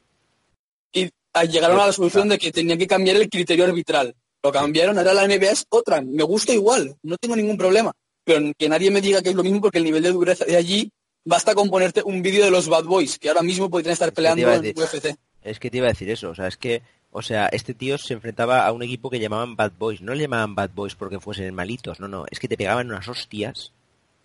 [0.98, 1.12] Y
[1.52, 4.16] llegaron a la solución de que tenían que cambiar el criterio arbitral.
[4.42, 6.00] Lo cambiaron, ahora la NBA es otra.
[6.00, 7.92] Me gusta igual, no tengo ningún problema.
[8.24, 10.56] Pero que nadie me diga que es lo mismo porque el nivel de dureza de
[10.56, 10.90] allí
[11.26, 14.48] basta con ponerte un vídeo de los Bad Boys, que ahora mismo podrían estar peleando
[14.48, 14.84] a en decir.
[14.84, 15.16] UFC.
[15.44, 16.30] Es que te iba a decir eso.
[16.30, 19.56] O sea, es que, o sea, este tío se enfrentaba a un equipo que llamaban
[19.56, 20.02] Bad Boys.
[20.02, 22.26] No le llamaban Bad Boys porque fuesen malitos, no, no.
[22.32, 23.74] Es que te pegaban unas hostias.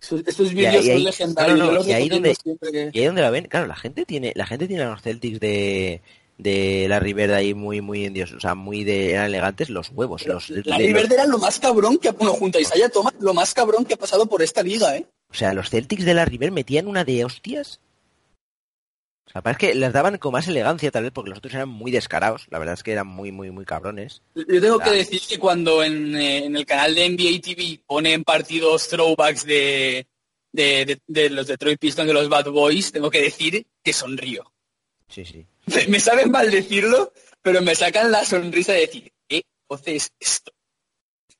[0.01, 1.87] Estos, vídeos son legendarios.
[1.87, 4.47] y ahí donde- siempre que- Y ahí donde la ven, claro, la gente tiene, la
[4.47, 6.01] gente tiene a los Celtics de,
[6.37, 9.89] de la Rivera ahí muy, muy en Dios, o sea, muy de, eran elegantes los
[9.89, 13.13] huevos, los, La de- Riverde era lo más cabrón que, bueno, junto a Isaiah Thomas,
[13.19, 15.05] lo más cabrón que ha pasado por esta liga, ¿eh?
[15.29, 17.79] o sea, los Celtics de la River metían una de hostias.
[19.27, 21.69] O sea, parece que les daban con más elegancia tal vez porque los otros eran
[21.69, 24.21] muy descarados, la verdad es que eran muy, muy, muy cabrones.
[24.35, 28.23] Yo tengo que decir que cuando en, eh, en el canal de NBA TV ponen
[28.25, 30.05] partidos throwbacks de,
[30.51, 34.51] de, de- de los Detroit Pistons de los Bad Boys, tengo que decir que sonrío.
[35.07, 35.45] Sí, sí.
[35.65, 40.11] Me, me sabe mal decirlo, pero me sacan la sonrisa de decir, ¿qué voce es
[40.19, 40.51] esto?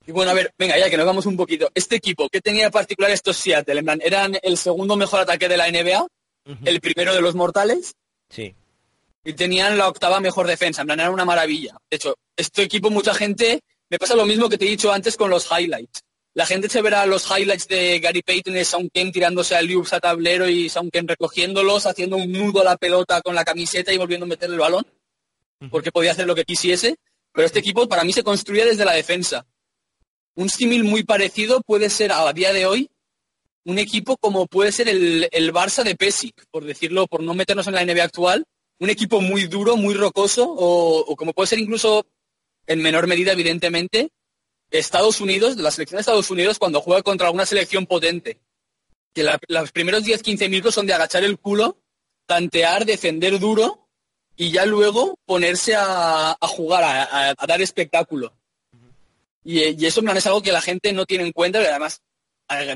[0.06, 1.70] Y bueno, a ver, venga, ya que nos vamos un poquito.
[1.76, 3.80] Este equipo, ¿qué tenía de particular estos Seattle?
[3.80, 6.08] En plan, ¿Eran el segundo mejor ataque de la NBA?
[6.66, 7.94] ¿El primero de los mortales?
[8.30, 8.56] Sí.
[9.24, 11.78] y tenían la octava mejor defensa, en plan, era una maravilla.
[11.90, 15.16] De hecho, este equipo, mucha gente, me pasa lo mismo que te he dicho antes
[15.16, 16.02] con los highlights.
[16.34, 19.92] La gente se verá los highlights de Gary Payton y Sean Kemp tirándose a loops
[19.92, 23.92] a tablero y Sean Kemp recogiéndolos, haciendo un nudo a la pelota con la camiseta
[23.92, 24.86] y volviendo a meter el balón,
[25.70, 26.96] porque podía hacer lo que quisiese.
[27.34, 29.46] Pero este equipo para mí se construía desde la defensa.
[30.36, 32.90] Un símil muy parecido puede ser a día de hoy
[33.66, 37.68] un equipo como puede ser el, el Barça de Pesic, por decirlo, por no meternos
[37.68, 38.46] en la NBA actual,
[38.80, 42.08] un equipo muy duro, muy rocoso, o, o como puede ser incluso,
[42.66, 44.10] en menor medida, evidentemente,
[44.72, 48.40] Estados Unidos, la selección de Estados Unidos, cuando juega contra alguna selección potente,
[49.14, 51.78] que los primeros 10-15 minutos son de agachar el culo,
[52.26, 53.88] tantear, defender duro,
[54.38, 58.34] y ya luego ponerse a, jugar, a, dar espectáculo.
[59.44, 62.00] Y, y eso plan, es algo que la gente no tiene en cuenta, y además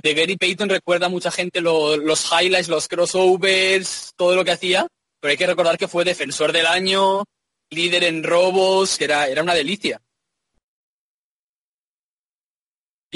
[0.03, 4.51] de Gary Payton recuerda a mucha gente lo- los highlights, los crossovers, todo lo que
[4.51, 4.87] hacía,
[5.19, 7.23] pero hay que recordar que fue defensor del año,
[7.69, 10.01] líder en robos, que era una delicia.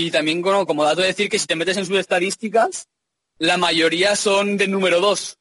[0.02, 2.88] Y también como dato decir que si te metes en sus estadísticas,
[3.38, 5.38] la mayoría son del número 2.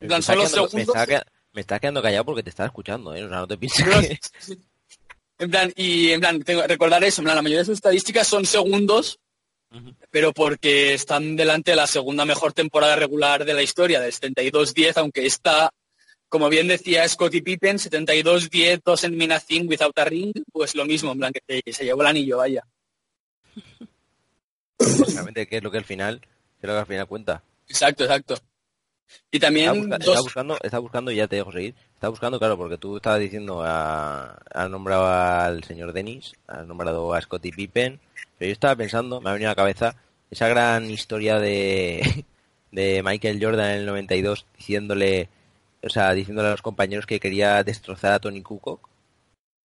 [0.00, 1.26] En plan, son los Pensaba que- segundos.
[1.54, 3.24] Me estás quedando callado porque te estás escuchando, ¿eh?
[3.24, 4.18] O sea, no te pienses que...
[5.38, 7.76] En plan, y en plan, tengo que recordar eso, en plan, la mayoría de sus
[7.78, 9.18] estadísticas son segundos,
[10.10, 14.92] pero porque están delante de la segunda mejor temporada regular de la historia, del 72-10,
[14.96, 15.70] aunque esta,
[16.28, 21.12] como bien decía Scottie Pippen, 72-10, dos en Minazin without a ring, pues lo mismo,
[21.12, 22.62] en plan, que se, se llevó el anillo, vaya.
[25.12, 26.26] Realmente, ¿qué es lo que al final, qué
[26.62, 27.42] es lo que al final cuenta?
[27.68, 28.34] Exacto, exacto.
[29.30, 30.26] Y también busca- dos...
[30.62, 31.74] estaba buscando, y ya te dejo seguir.
[31.94, 37.12] Estaba buscando, claro, porque tú estabas diciendo, a, has nombrado al señor Dennis, has nombrado
[37.12, 38.00] a Scottie Pippen,
[38.38, 39.96] pero yo estaba pensando, me ha venido a la cabeza
[40.30, 42.24] esa gran historia de,
[42.72, 45.28] de Michael Jordan en el 92 diciéndole,
[45.82, 48.88] o sea, diciéndole a los compañeros que quería destrozar a Tony Kukoc,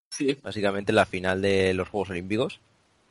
[0.09, 0.37] Sí.
[0.41, 2.59] básicamente en la final de los Juegos Olímpicos.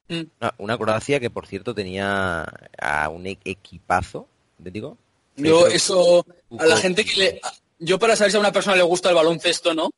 [0.09, 0.23] Mm.
[0.41, 2.47] Una, una Croacia que, por cierto, tenía
[2.79, 4.29] a un e- equipazo,
[4.63, 4.97] te digo.
[5.37, 6.25] Yo eso,
[6.59, 7.41] a la gente que le...
[7.79, 9.91] Yo para saber si a una persona le gusta el baloncesto, ¿no?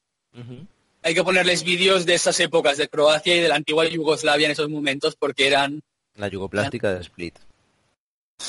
[1.03, 4.53] Hay que ponerles vídeos de esas épocas de Croacia y de la antigua Yugoslavia en
[4.53, 5.81] esos momentos porque eran
[6.17, 7.39] La yugoplástica de Split.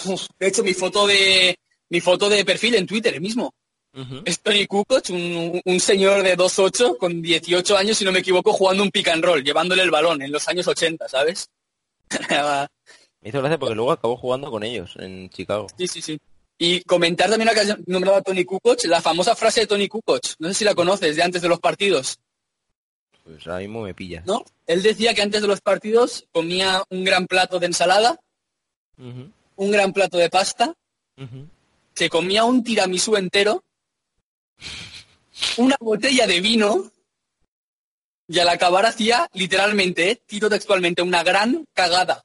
[0.05, 1.57] Uf, de hecho, mi foto de
[1.89, 3.53] mi foto de perfil en Twitter mismo.
[4.26, 8.54] Es Tony Kukoc, un, un señor de 2'8 con 18 años, si no me equivoco,
[8.54, 11.50] jugando un pick and roll, llevándole el balón en los años 80, ¿sabes?
[13.22, 15.68] Me hizo gracia porque luego acabó jugando con ellos en Chicago.
[15.78, 16.20] sí, sí, sí.
[16.62, 20.22] Y comentar también que has nombrado a Tony Kukoc, la famosa frase de Tony Kukoc.
[20.40, 22.20] No sé si la conoces, de antes de los partidos,
[23.24, 24.26] Pues ahora mismo me pillas.
[24.26, 24.44] ¿no?
[24.68, 28.20] Él decía que antes de los partidos comía un gran plato de ensalada,
[28.98, 30.74] un gran plato de pasta,
[31.96, 33.64] se comía un tiramisú entero,
[35.57, 36.91] una botella de vino
[38.28, 42.24] y al acabar hacía literalmente, eh, tiro textualmente, una gran cagada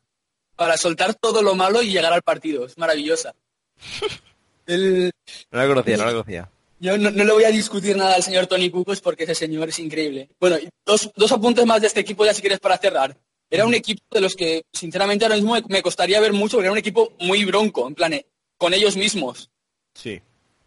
[0.56, 2.66] para soltar todo lo malo y llegar al partido.
[2.66, 3.34] Es maravillosa.
[4.66, 5.10] El-
[5.50, 6.50] No la conocía, no la conocía.
[6.80, 9.68] yo no, no le voy a discutir nada al señor Tony Kukoc porque ese señor
[9.68, 10.28] es increíble.
[10.40, 13.16] Bueno, dos, dos apuntes más de este equipo ya si quieres para cerrar.
[13.50, 16.66] Era un equipo de los que, sinceramente, ahora mismo me, me costaría ver mucho porque
[16.66, 18.26] era un equipo muy bronco, en plan, eh,
[18.56, 19.50] con ellos mismos.
[19.94, 20.20] Sí.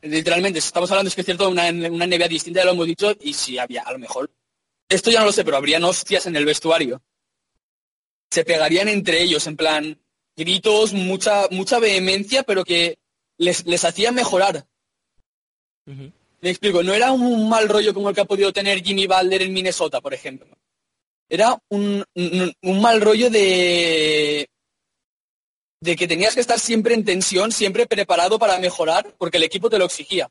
[0.09, 3.15] Literalmente, estamos hablando, es que es cierto, una, una NBA distinta, ya lo hemos dicho,
[3.21, 4.31] y si había, a lo mejor,
[4.89, 7.01] esto ya no lo sé, pero habrían hostias en el vestuario.
[8.31, 9.99] Se pegarían entre ellos, en plan,
[10.35, 12.99] gritos, mucha, mucha vehemencia, pero que
[13.37, 14.65] les, les hacía mejorar.
[16.41, 19.41] Me explico, no era un mal rollo como el que ha podido tener Jimmy Butler
[19.41, 20.47] en Minnesota, por ejemplo.
[21.29, 24.49] Era un, un- un mal rollo de,
[25.79, 29.69] de que tenías que estar siempre en tensión, siempre preparado para mejorar, porque el equipo
[29.69, 30.29] te lo exigía.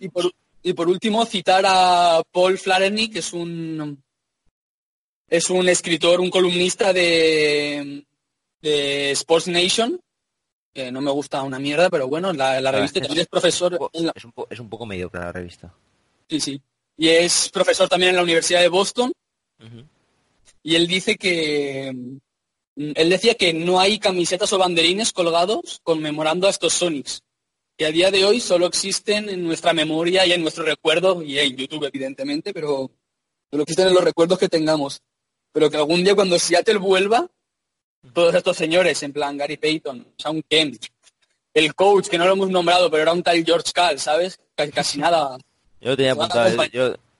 [0.00, 0.32] Y por,
[0.62, 4.02] y por último, citar a Paul Flaherty, que es un
[5.28, 8.04] es un escritor, un columnista de,
[8.62, 10.00] de Sports Nation,
[10.72, 14.06] que no me gusta una mierda, pero bueno, la, la revista también es profesor en
[14.06, 15.74] la- Es un, po- es un poco mediocre la revista.
[16.28, 16.60] sí, sí.
[16.96, 19.12] Y es profesor también en la Universidad de Boston,
[20.62, 21.92] y él dice que
[22.76, 27.22] él decía que no hay camisetas o banderines colgados conmemorando a estos Sonics,
[27.76, 31.38] que a día de hoy solo existen en nuestra memoria y en nuestro recuerdo, y
[31.38, 32.90] en YouTube evidentemente, pero
[33.50, 35.00] solo existen en los recuerdos que tengamos.
[35.52, 37.26] Pero que algún día cuando Seattle vuelva,
[38.12, 40.82] todos estos señores, en plan Gary Payton, Sean Kemp,
[41.54, 44.38] el coach, que no lo hemos nombrado, pero era un tal George Cal, ¿sabes?
[44.54, 45.38] Casi, casi nada.
[45.80, 46.64] Yo lo tenía apuntado,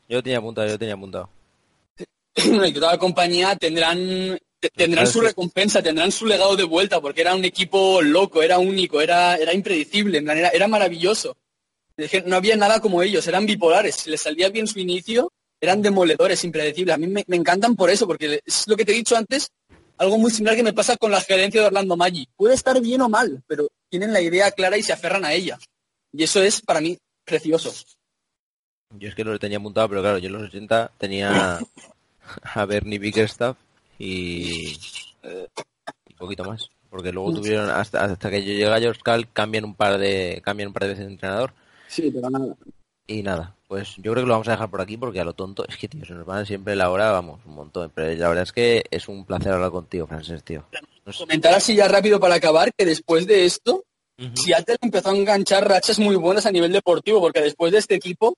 [0.08, 1.30] yo, tenía apuntado, yo tenía apuntado.
[2.36, 7.20] y toda la compañía tendrán te- tendrán su recompensa, tendrán su legado de vuelta, porque
[7.20, 11.36] era un equipo loco, era único, era, era impredecible, era, era maravilloso.
[12.26, 16.44] No había nada como ellos, eran bipolares, si les salía bien su inicio, eran demoledores,
[16.44, 16.94] impredecibles.
[16.94, 19.48] A mí me, me encantan por eso, porque es lo que te he dicho antes,
[19.98, 22.28] algo muy similar que me pasa con la gerencia de Orlando Maggi.
[22.36, 25.58] Puede estar bien o mal, pero tienen la idea clara y se aferran a ella.
[26.12, 27.72] Y eso es, para mí, precioso.
[28.90, 31.60] Yo es que lo tenía apuntado, pero claro, yo en los 80 tenía
[32.42, 33.56] a Bernie Bickerstaff
[33.98, 34.76] y,
[36.08, 36.68] y poquito más.
[36.90, 40.40] Porque luego tuvieron, hasta, hasta que yo llegué a George Cal, cambian un par de,
[40.44, 41.52] cambian un par de veces de entrenador.
[41.88, 42.54] Sí, pero nada.
[43.08, 45.32] Y nada, pues yo creo que lo vamos a dejar por aquí porque a lo
[45.34, 47.90] tonto, es que tío, se nos van siempre la hora, vamos, un montón.
[47.94, 50.64] Pero la verdad es que es un placer hablar contigo, Francés, tío.
[51.04, 53.84] No sé- Comentar así ya rápido para acabar que después de esto,
[54.18, 54.30] Ujú.
[54.36, 58.34] Seattle empezó a enganchar rachas muy buenas a nivel deportivo, porque después de este equipo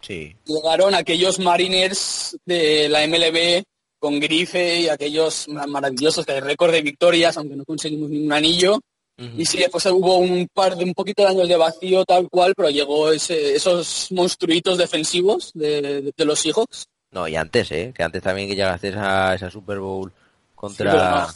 [0.00, 3.64] Sí, llegaron aquellos Mariners de la MLB
[4.04, 8.32] con Grife y aquellos ma- maravillosos que hay récord de victorias, aunque no conseguimos ningún
[8.32, 8.78] anillo.
[9.16, 12.52] Y sí, después hubo un par de un poquito de años de vacío tal cual,
[12.54, 16.86] pero llegó ese- esos monstruitos defensivos de, de- de los Seahawks.
[17.12, 17.92] No, y antes, ¿eh?
[17.96, 20.16] Que antes también que llegaste a esa Super Bowl Sí,
[20.54, 21.28] contra...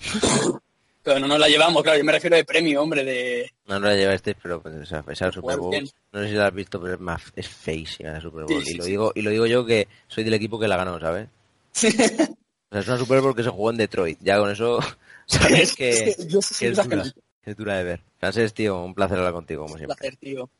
[0.00, 0.60] pero,
[1.02, 3.50] Pero no nos la llevamos, claro, yo me refiero de premio, hombre, de...
[3.66, 5.88] No, no la llevasteis, pero pues, esa, esa Super Bowl, bien.
[6.12, 8.62] no sé si la has visto, pero es, más, es feísima la Super Bowl.
[8.62, 10.76] Sí, sí, y, lo digo, y lo digo yo que soy del equipo que la
[10.76, 11.28] ganó, ¿sabes?
[11.74, 14.18] O sea, es una Super Bowl que se jugó en Detroit.
[14.20, 14.78] Ya con eso
[15.26, 17.04] sabes que, Es que yo soy que es una dura.
[17.04, 17.20] gente.
[17.44, 18.02] Es dura de ver.
[18.18, 19.96] Francés, tío, un placer hablar contigo, como Un siempre.
[19.96, 20.50] placer, tío.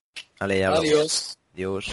[0.41, 0.89] Vale, ya hablamos.
[0.89, 1.39] Adiós.
[1.55, 1.93] Adiós.